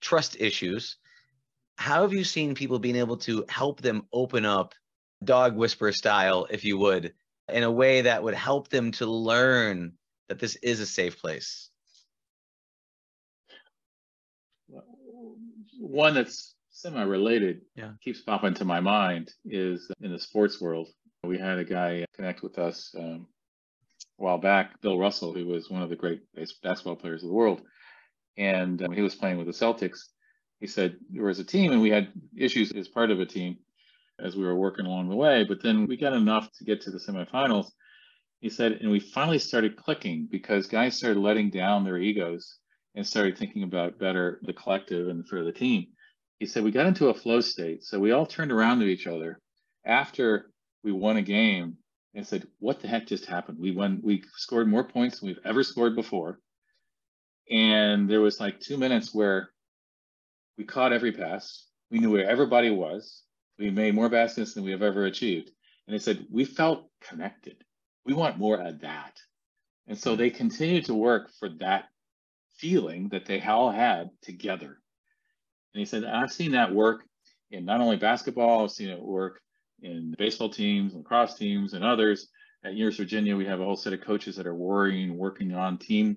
[0.00, 0.98] trust issues
[1.76, 4.74] how have you seen people being able to help them open up
[5.22, 7.14] dog whisper style, if you would,
[7.48, 9.92] in a way that would help them to learn
[10.28, 11.70] that this is a safe place?
[15.86, 17.92] One that's semi-related yeah.
[18.02, 20.88] keeps popping to my mind is in the sports world.
[21.22, 23.26] We had a guy connect with us um,
[24.18, 26.22] a while back, Bill Russell, who was one of the great
[26.62, 27.62] basketball players of the world.
[28.36, 30.00] And um, he was playing with the Celtics
[30.64, 33.58] he said there was a team and we had issues as part of a team
[34.18, 36.90] as we were working along the way, but then we got enough to get to
[36.90, 37.66] the semifinals.
[38.40, 42.58] He said, and we finally started clicking because guys started letting down their egos
[42.94, 45.86] and started thinking about better the collective and for the team.
[46.38, 47.84] He said we got into a flow state.
[47.84, 49.40] So we all turned around to each other
[49.84, 50.50] after
[50.82, 51.78] we won a game
[52.14, 53.58] and said, What the heck just happened?
[53.58, 56.38] We won, we scored more points than we've ever scored before.
[57.50, 59.50] And there was like two minutes where
[60.56, 61.66] we caught every pass.
[61.90, 63.22] We knew where everybody was.
[63.58, 65.50] We made more baskets than we have ever achieved.
[65.86, 67.56] And they said, we felt connected.
[68.06, 69.18] We want more of that.
[69.86, 71.86] And so they continued to work for that
[72.56, 74.78] feeling that they all had together.
[75.74, 77.02] And he said, I've seen that work
[77.50, 79.40] in not only basketball, I've seen it work
[79.82, 82.28] in baseball teams, lacrosse teams, and others.
[82.64, 85.54] At University of Virginia, we have a whole set of coaches that are worrying, working
[85.54, 86.16] on team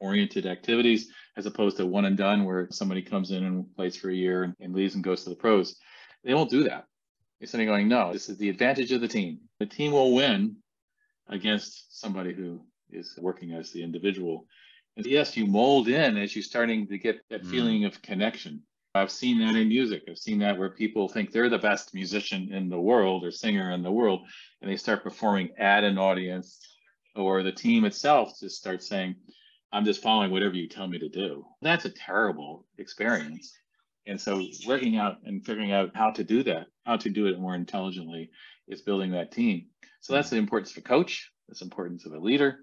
[0.00, 4.10] oriented activities as opposed to one and done where somebody comes in and plays for
[4.10, 5.76] a year and, and leaves and goes to the pros.
[6.24, 6.84] They won't do that.
[7.38, 9.40] They're sitting going, no, this is the advantage of the team.
[9.58, 10.56] The team will win
[11.28, 14.46] against somebody who is working as the individual.
[14.96, 17.50] And yes, you mold in as you're starting to get that mm.
[17.50, 18.62] feeling of connection.
[18.94, 20.04] I've seen that in music.
[20.08, 23.72] I've seen that where people think they're the best musician in the world or singer
[23.72, 24.22] in the world,
[24.62, 26.58] and they start performing at an audience,
[27.14, 29.16] or the team itself just starts saying,
[29.70, 31.44] I'm just following whatever you tell me to do.
[31.60, 33.52] That's a terrible experience.
[34.06, 37.38] And so working out and figuring out how to do that, how to do it
[37.38, 38.30] more intelligently
[38.68, 39.66] is building that team.
[40.00, 42.60] So that's the importance of a coach, that's the importance of a leader,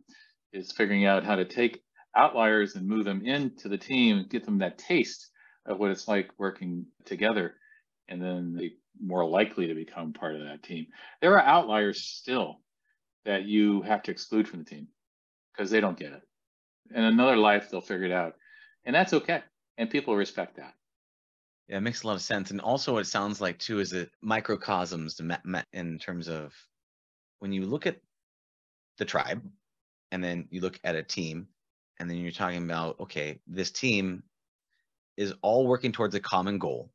[0.54, 1.82] is figuring out how to take
[2.16, 5.30] outliers and move them into the team get them that taste
[5.66, 7.56] of what it's like working together.
[8.08, 10.86] and then they more likely to become part of that team.
[11.22, 12.60] There are outliers still
[13.26, 14.88] that you have to exclude from the team
[15.52, 16.22] because they don't get it.
[16.94, 18.36] In another life, they'll figure it out.
[18.86, 19.42] And that's okay.
[19.78, 20.74] And people respect that.
[21.68, 22.52] Yeah, it makes a lot of sense.
[22.52, 25.20] And also, it sounds like, too, is it microcosms
[25.72, 26.54] in terms of
[27.40, 27.98] when you look at
[28.98, 29.42] the tribe
[30.12, 31.48] and then you look at a team
[32.00, 34.24] and then you're talking about, okay, this team
[35.18, 36.92] is all working towards a common goal.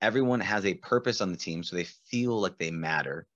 [0.00, 3.26] Everyone has a purpose on the team, so they feel like they matter.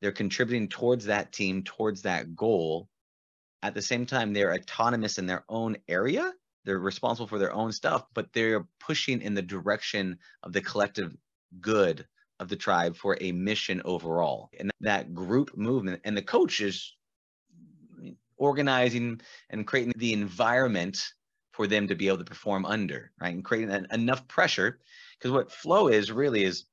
[0.00, 2.88] They're contributing towards that team, towards that goal.
[3.62, 6.32] At the same time, they're autonomous in their own area.
[6.64, 11.16] They're responsible for their own stuff, but they're pushing in the direction of the collective
[11.60, 12.06] good
[12.38, 14.50] of the tribe for a mission overall.
[14.58, 16.94] And that group movement and the coach is
[18.36, 19.20] organizing
[19.50, 21.12] and creating the environment
[21.52, 23.34] for them to be able to perform under, right?
[23.34, 24.78] And creating an, enough pressure.
[25.18, 26.66] Because what flow is really is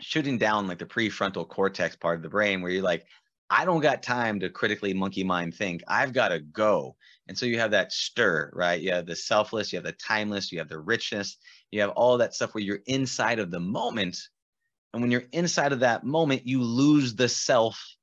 [0.00, 3.04] shooting down like the prefrontal cortex part of the brain where you're like,
[3.50, 5.82] I don't got time to critically monkey mind think.
[5.86, 6.96] I've got to go.
[7.28, 8.80] And so you have that stir, right?
[8.80, 11.36] You have the selfless, you have the timeless, you have the richness,
[11.70, 14.18] you have all that stuff where you're inside of the moment.
[14.92, 17.96] And when you're inside of that moment, you lose the self.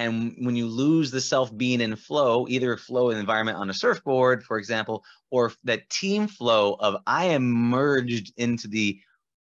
[0.00, 3.74] And when you lose the self being in flow, either flow in environment on a
[3.74, 8.98] surfboard, for example, or that team flow of I am merged into the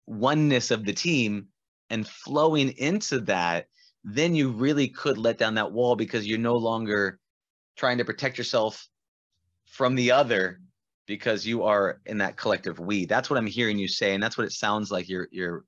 [0.06, 1.46] oneness of the team
[1.88, 3.68] and flowing into that,
[4.04, 7.18] then you really could let down that wall because you're no longer
[7.76, 8.86] trying to protect yourself
[9.70, 10.60] from the other
[11.06, 13.06] because you are in that collective we.
[13.06, 15.64] That's what I'm hearing you say, and that's what it sounds like you're you're.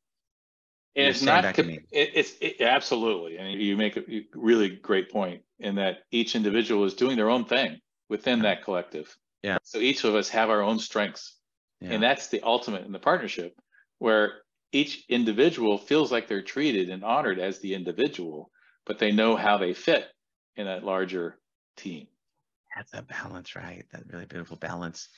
[0.97, 1.59] And it's not.
[1.59, 4.03] it, it's it, absolutely, and you make a
[4.35, 9.17] really great point in that each individual is doing their own thing within that collective.
[9.43, 9.59] Yeah.
[9.65, 11.37] So each of us have our own strengths,
[11.81, 11.91] yeah.
[11.93, 13.59] and that's the ultimate in the partnership,
[13.99, 18.51] where each individual feels like they're treated and honored as the individual,
[18.87, 20.07] but they know how they fit
[20.57, 21.39] in that larger
[21.77, 22.07] team.
[22.77, 23.85] That's a balance, right?
[23.93, 25.09] That really beautiful balance.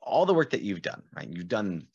[0.00, 1.28] All the work that you've done, right?
[1.28, 1.86] You've done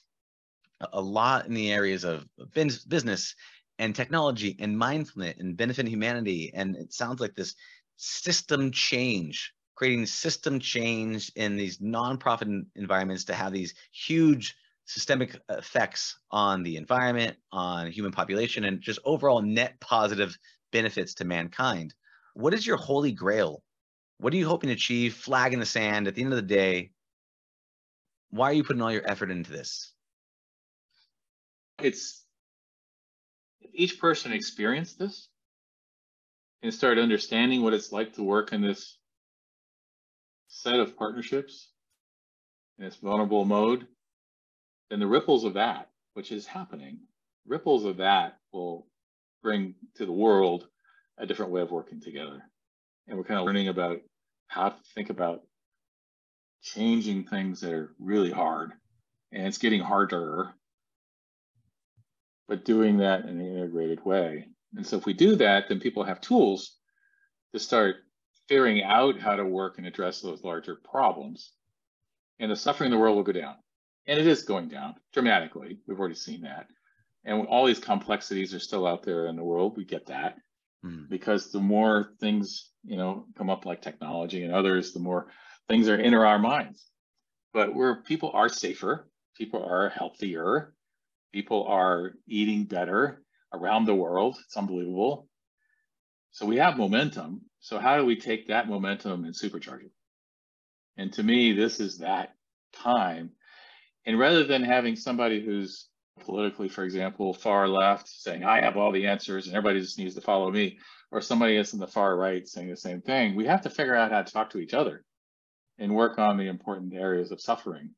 [0.92, 3.36] a lot in the areas of business
[3.80, 6.52] and technology and mindfulness and benefiting humanity.
[6.54, 7.56] And it sounds like this
[7.98, 14.56] system change, creating system change in these nonprofit environments to have these huge
[14.86, 20.38] systemic effects on the environment, on human population, and just overall net positive
[20.72, 21.94] benefits to mankind.
[22.34, 23.64] What is your holy grail?
[24.18, 25.16] What are you hoping to achieve?
[25.16, 26.92] Flag in the sand at the end of the day.
[28.30, 29.94] Why are you putting all your effort into this?
[31.84, 32.26] It's
[33.74, 35.30] each person experienced this
[36.62, 38.98] and start understanding what it's like to work in this
[40.48, 41.70] set of partnerships
[42.78, 43.88] in this vulnerable mode
[44.94, 47.00] then the ripples of that, which is happening,
[47.48, 48.86] ripples of that will
[49.42, 50.68] bring to the world
[51.18, 52.44] a different way of working together.
[53.08, 54.02] And we're kind of learning about
[54.46, 55.42] how to think about
[56.62, 58.74] changing things that are really hard.
[59.32, 60.54] And it's getting harder,
[62.48, 64.48] but doing that in an integrated way.
[64.76, 66.78] And so if we do that, then people have tools
[67.54, 67.98] to start
[68.48, 71.54] figuring out how to work and address those larger problems.
[72.40, 73.56] And the suffering in the world will go down
[74.08, 75.80] and it is going down dramatically.
[75.88, 76.68] We've already seen that.
[77.26, 79.78] And all these complexities are still out there in the world.
[79.78, 80.38] We get that
[80.86, 81.08] mm.
[81.10, 85.28] because the more things, you know, come up like technology and others, the more
[85.70, 86.86] things are in our minds.
[87.54, 90.74] But where people are safer, people are healthier,
[91.34, 93.22] people are eating better
[93.54, 94.38] around the world.
[94.46, 95.28] It's unbelievable.
[96.32, 97.42] So we have momentum.
[97.60, 99.92] So how do we take that momentum and supercharge it?
[100.98, 102.36] And to me, this is that
[102.74, 103.32] time
[104.06, 105.88] and rather than having somebody who's
[106.22, 110.16] politically, for example, far left saying, I have all the answers and everybody just needs
[110.16, 110.78] to follow me,
[111.12, 113.96] or somebody that's in the far right saying the same thing, we have to figure
[113.96, 115.04] out how to talk to each other
[115.80, 117.92] and work on the important areas of suffering.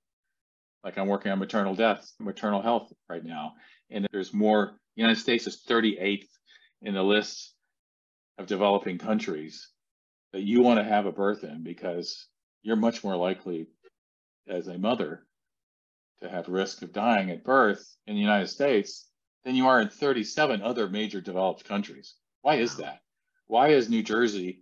[0.85, 3.55] Like I'm working on maternal death, maternal health right now.
[3.89, 6.27] And there's more, the United States is 38th
[6.83, 7.55] in the list
[8.37, 9.67] of developing countries
[10.31, 12.27] that you want to have a birth in because
[12.61, 13.67] you're much more likely
[14.47, 15.25] as a mother
[16.21, 19.09] to have risk of dying at birth in the United States
[19.43, 22.13] than you are in 37 other major developed countries.
[22.43, 22.99] Why is that?
[23.47, 24.61] Why is New Jersey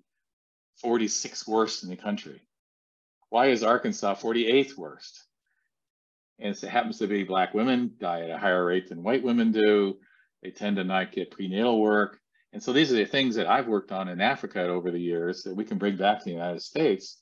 [0.86, 2.42] 46th worst in the country?
[3.30, 5.26] Why is Arkansas 48th worst?
[6.40, 9.52] And it happens to be black women die at a higher rate than white women
[9.52, 9.98] do.
[10.42, 12.20] They tend to not get prenatal work.
[12.52, 15.44] And so these are the things that I've worked on in Africa over the years
[15.44, 17.22] that we can bring back to the United States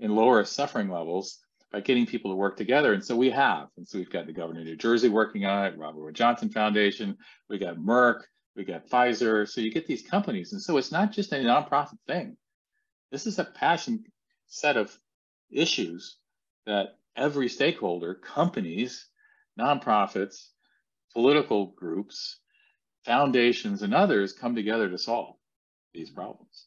[0.00, 1.38] and lower suffering levels
[1.70, 2.92] by getting people to work together.
[2.92, 3.68] And so we have.
[3.76, 6.50] And so we've got the governor of New Jersey working on it, Robert Wood Johnson
[6.50, 7.16] Foundation,
[7.48, 8.22] we got Merck,
[8.56, 9.48] we got Pfizer.
[9.48, 10.52] So you get these companies.
[10.52, 12.36] And so it's not just a nonprofit thing.
[13.10, 14.04] This is a passion
[14.46, 14.96] set of
[15.50, 16.16] issues
[16.66, 19.08] that every stakeholder, companies,
[19.58, 20.48] nonprofits,
[21.12, 22.38] political groups,
[23.04, 25.36] foundations, and others come together to solve
[25.92, 26.66] these problems.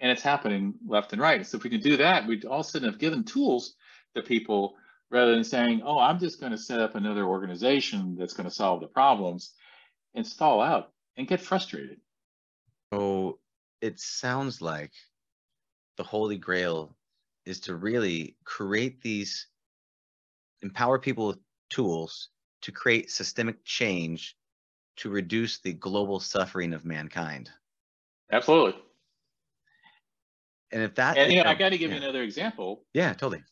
[0.00, 1.46] And it's happening left and right.
[1.46, 3.74] So if we can do that, we'd all of a sudden have given tools
[4.14, 4.74] to people
[5.10, 8.54] rather than saying, oh, I'm just going to set up another organization that's going to
[8.54, 9.52] solve the problems
[10.14, 11.98] and stall out and get frustrated.
[12.92, 13.38] So
[13.80, 14.92] it sounds like
[15.96, 16.96] the Holy Grail
[17.44, 19.48] is to really create these,
[20.62, 21.38] empower people with
[21.70, 22.28] tools
[22.62, 24.36] to create systemic change
[24.96, 27.50] to reduce the global suffering of mankind.
[28.30, 28.80] Absolutely.
[30.72, 31.96] And if that, and you know, I got to give yeah.
[31.96, 32.84] you another example.
[32.92, 33.42] Yeah, totally.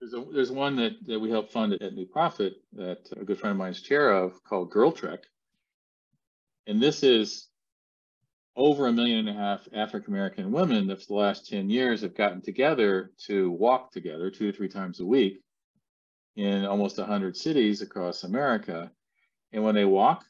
[0.00, 3.38] There's a, there's one that, that we helped fund at New Profit that a good
[3.38, 5.20] friend of mine is chair of called GirlTrek.
[6.66, 7.48] And this is
[8.56, 12.02] over a million and a half African American women that for the last 10 years
[12.02, 15.43] have gotten together to walk together two to three times a week
[16.36, 18.90] in almost 100 cities across America.
[19.52, 20.24] And when they walk,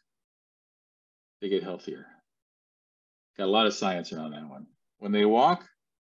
[1.40, 2.06] they get healthier.
[3.36, 4.66] Got a lot of science around that one.
[4.98, 5.68] When they walk,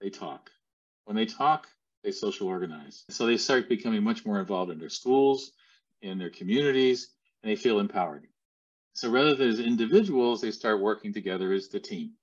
[0.01, 0.49] they talk.
[1.05, 1.67] When they talk,
[2.03, 3.05] they social organize.
[3.09, 5.51] So they start becoming much more involved in their schools,
[6.01, 7.09] in their communities,
[7.41, 8.27] and they feel empowered.
[8.93, 12.13] So rather than as individuals, they start working together as the team.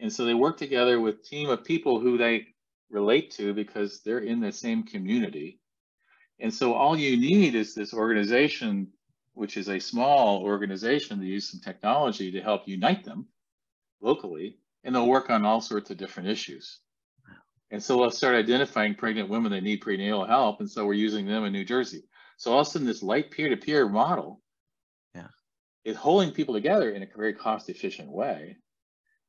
[0.00, 2.46] And so they work together with team of people who they
[2.90, 5.60] relate to because they're in the same community.
[6.40, 8.88] And so all you need is this organization,
[9.34, 13.26] which is a small organization to use some technology to help unite them
[14.00, 16.78] locally, and they'll work on all sorts of different issues.
[17.70, 20.60] And so we'll start identifying pregnant women that need prenatal help.
[20.60, 22.04] And so we're using them in New Jersey.
[22.38, 24.40] So all of a sudden, this light peer-to-peer model
[25.14, 25.26] yeah.
[25.84, 28.56] is holding people together in a very cost-efficient way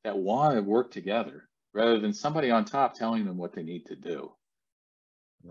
[0.04, 3.84] that want to work together rather than somebody on top telling them what they need
[3.86, 4.32] to do.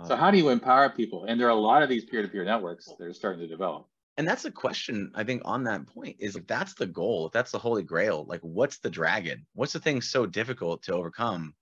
[0.06, 1.26] So how do you empower people?
[1.26, 3.88] And there are a lot of these peer-to-peer networks that are starting to develop.
[4.18, 7.32] And that's the question I think on that point is if that's the goal, if
[7.32, 9.46] that's the holy grail, like what's the dragon?
[9.54, 11.54] What's the thing so difficult to overcome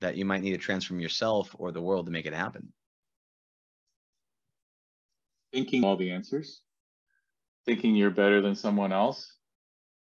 [0.00, 2.72] that you might need to transform yourself or the world to make it happen?
[5.52, 6.60] Thinking all the answers,
[7.64, 9.32] thinking you're better than someone else,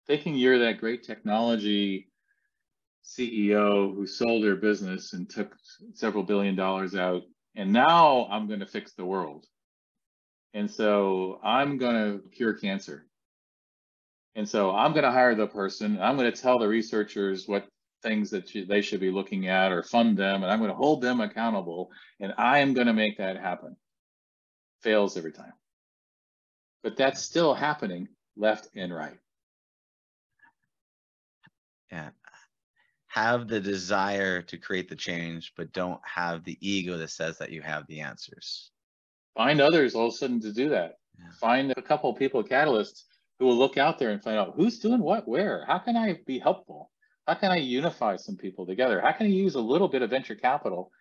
[0.08, 2.10] thinking you're that great technology
[3.06, 5.56] CEO who sold their business and took
[5.94, 7.22] several billion dollars out,
[7.56, 9.46] and now I'm going to fix the world.
[10.54, 13.06] And so I'm going to cure cancer.
[14.36, 16.00] And so I'm going to hire the person.
[16.02, 17.68] I'm going to tell the researchers what
[18.04, 21.02] things that they should be looking at or fund them, and I'm going to hold
[21.02, 23.76] them accountable, and I am going to make that happen.
[24.82, 25.54] Fails every time.
[26.84, 29.18] But that's still happening left and right.
[31.92, 32.10] Yeah.
[33.16, 37.50] Have the desire to create the change, but don't have the ego that says that
[37.50, 38.72] you have the answers.
[39.38, 40.98] Find others all of a sudden to do that.
[41.18, 41.32] Yeah.
[41.40, 43.04] Find a couple of people, catalysts,
[43.40, 45.64] who will look out there and find out who's doing what, where.
[45.66, 46.92] How can I be helpful?
[47.26, 49.00] How can I unify some people together?
[49.00, 50.92] How can I use a little bit of venture capital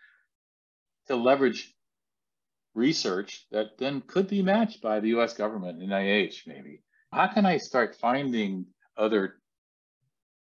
[1.09, 1.75] to leverage
[2.75, 6.81] research that then could be matched by the US government, NIH maybe?
[7.13, 9.35] How can I start finding other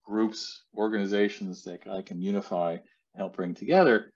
[0.04, 2.80] groups, organizations that I can unify and
[3.16, 4.12] help bring together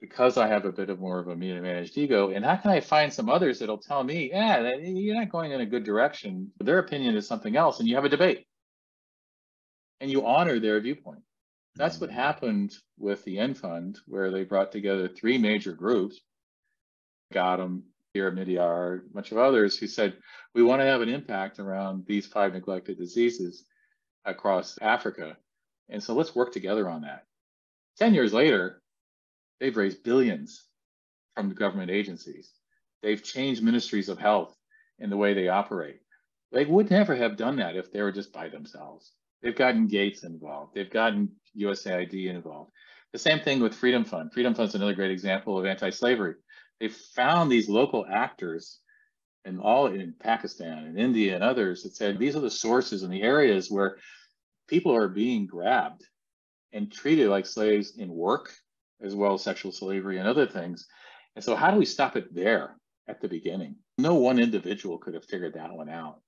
[0.00, 2.30] because I have a bit of more of a media managed ego?
[2.30, 5.60] And how can I find some others that'll tell me, yeah, you're not going in
[5.60, 6.52] a good direction.
[6.60, 8.46] Their opinion is something else, and you have a debate
[10.00, 11.22] and you honor their viewpoint.
[11.74, 12.18] That's what mm-hmm.
[12.18, 16.20] happened with the End Fund, where they brought together three major groups,
[17.32, 20.14] Gotham, Pierre Omidyar, a bunch of others who said,
[20.54, 23.64] we want to have an impact around these five neglected diseases
[24.26, 25.36] across Africa.
[25.88, 27.24] And so let's work together on that.
[27.98, 28.82] 10 years later,
[29.60, 30.64] they've raised billions
[31.34, 32.50] from the government agencies.
[33.02, 34.54] They've changed ministries of health
[34.98, 36.00] in the way they operate.
[36.52, 39.12] They would never have done that if they were just by themselves.
[39.42, 40.74] They've gotten Gates involved.
[40.74, 42.72] They've gotten USAID involved.
[43.12, 44.32] The same thing with Freedom Fund.
[44.32, 46.34] Freedom Fund is another great example of anti-slavery.
[46.80, 48.80] They found these local actors
[49.46, 53.12] in all in Pakistan and India and others that said these are the sources and
[53.12, 53.98] the areas where
[54.68, 56.04] people are being grabbed
[56.72, 58.52] and treated like slaves in work
[59.00, 60.86] as well as sexual slavery and other things.
[61.36, 62.76] And so how do we stop it there
[63.08, 63.76] at the beginning?
[63.98, 66.20] No one individual could have figured that one out.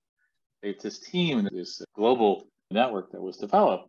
[0.63, 3.89] It's this team, this global network that was developed,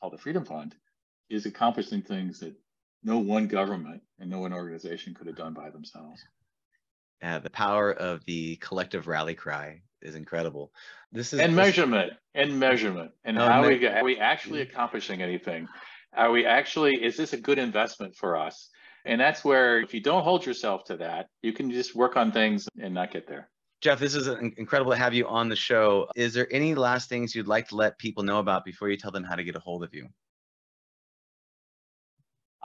[0.00, 0.74] called the Freedom Fund,
[1.30, 2.54] is accomplishing things that
[3.02, 6.22] no one government and no one organization could have done by themselves.
[7.22, 10.72] Yeah, the power of the collective rally cry is incredible.
[11.12, 14.72] This is and measurement and measurement and Oh, how we are we actually mm-hmm.
[14.72, 15.68] accomplishing anything?
[16.14, 18.70] Are we actually is this a good investment for us?
[19.04, 22.32] And that's where if you don't hold yourself to that, you can just work on
[22.32, 23.48] things and not get there.
[23.80, 26.08] Jeff, this is incredible to have you on the show.
[26.14, 29.10] Is there any last things you'd like to let people know about before you tell
[29.10, 30.08] them how to get a hold of you?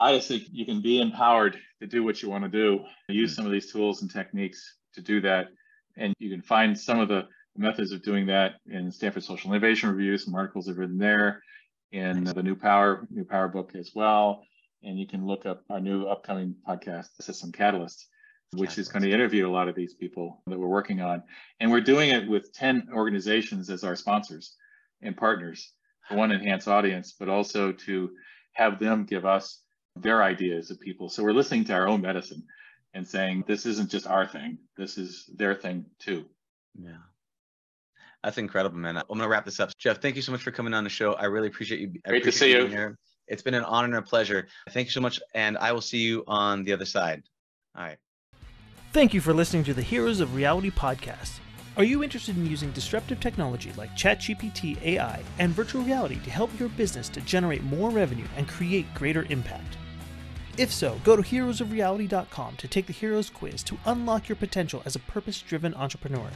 [0.00, 2.84] I just think you can be empowered to do what you want to do.
[3.08, 3.36] Use hmm.
[3.36, 5.48] some of these tools and techniques to do that.
[5.96, 7.26] And you can find some of the
[7.56, 10.16] methods of doing that in Stanford Social Innovation Review.
[10.16, 11.42] Some articles have written there
[11.90, 14.44] in the New Power, New Power book as well.
[14.84, 18.06] And you can look up our new upcoming podcast, System Catalyst,
[18.52, 21.24] which is going to interview a lot of these people that we're working on.
[21.58, 24.54] And we're doing it with 10 organizations as our sponsors
[25.02, 25.72] and partners
[26.06, 28.10] for one enhance audience, but also to
[28.52, 29.62] have them give us
[30.02, 31.08] their ideas of people.
[31.08, 32.44] So we're listening to our own medicine
[32.94, 36.24] and saying, this isn't just our thing, this is their thing too.
[36.80, 36.96] Yeah.
[38.22, 38.96] That's incredible, man.
[38.96, 39.70] I'm going to wrap this up.
[39.78, 41.12] Jeff, thank you so much for coming on the show.
[41.12, 41.92] I really appreciate you.
[42.04, 42.66] I Great to see you.
[42.66, 42.98] here.
[43.28, 44.48] It's been an honor and a pleasure.
[44.70, 45.20] Thank you so much.
[45.34, 47.22] And I will see you on the other side.
[47.76, 47.98] All right.
[48.92, 51.38] Thank you for listening to the Heroes of Reality podcast.
[51.76, 56.50] Are you interested in using disruptive technology like ChatGPT AI and virtual reality to help
[56.58, 59.76] your business to generate more revenue and create greater impact?
[60.58, 64.96] If so, go to heroesofreality.com to take the Heroes quiz to unlock your potential as
[64.96, 66.30] a purpose driven entrepreneur.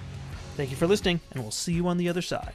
[0.56, 2.52] Thank you for listening, and we'll see you on the other side.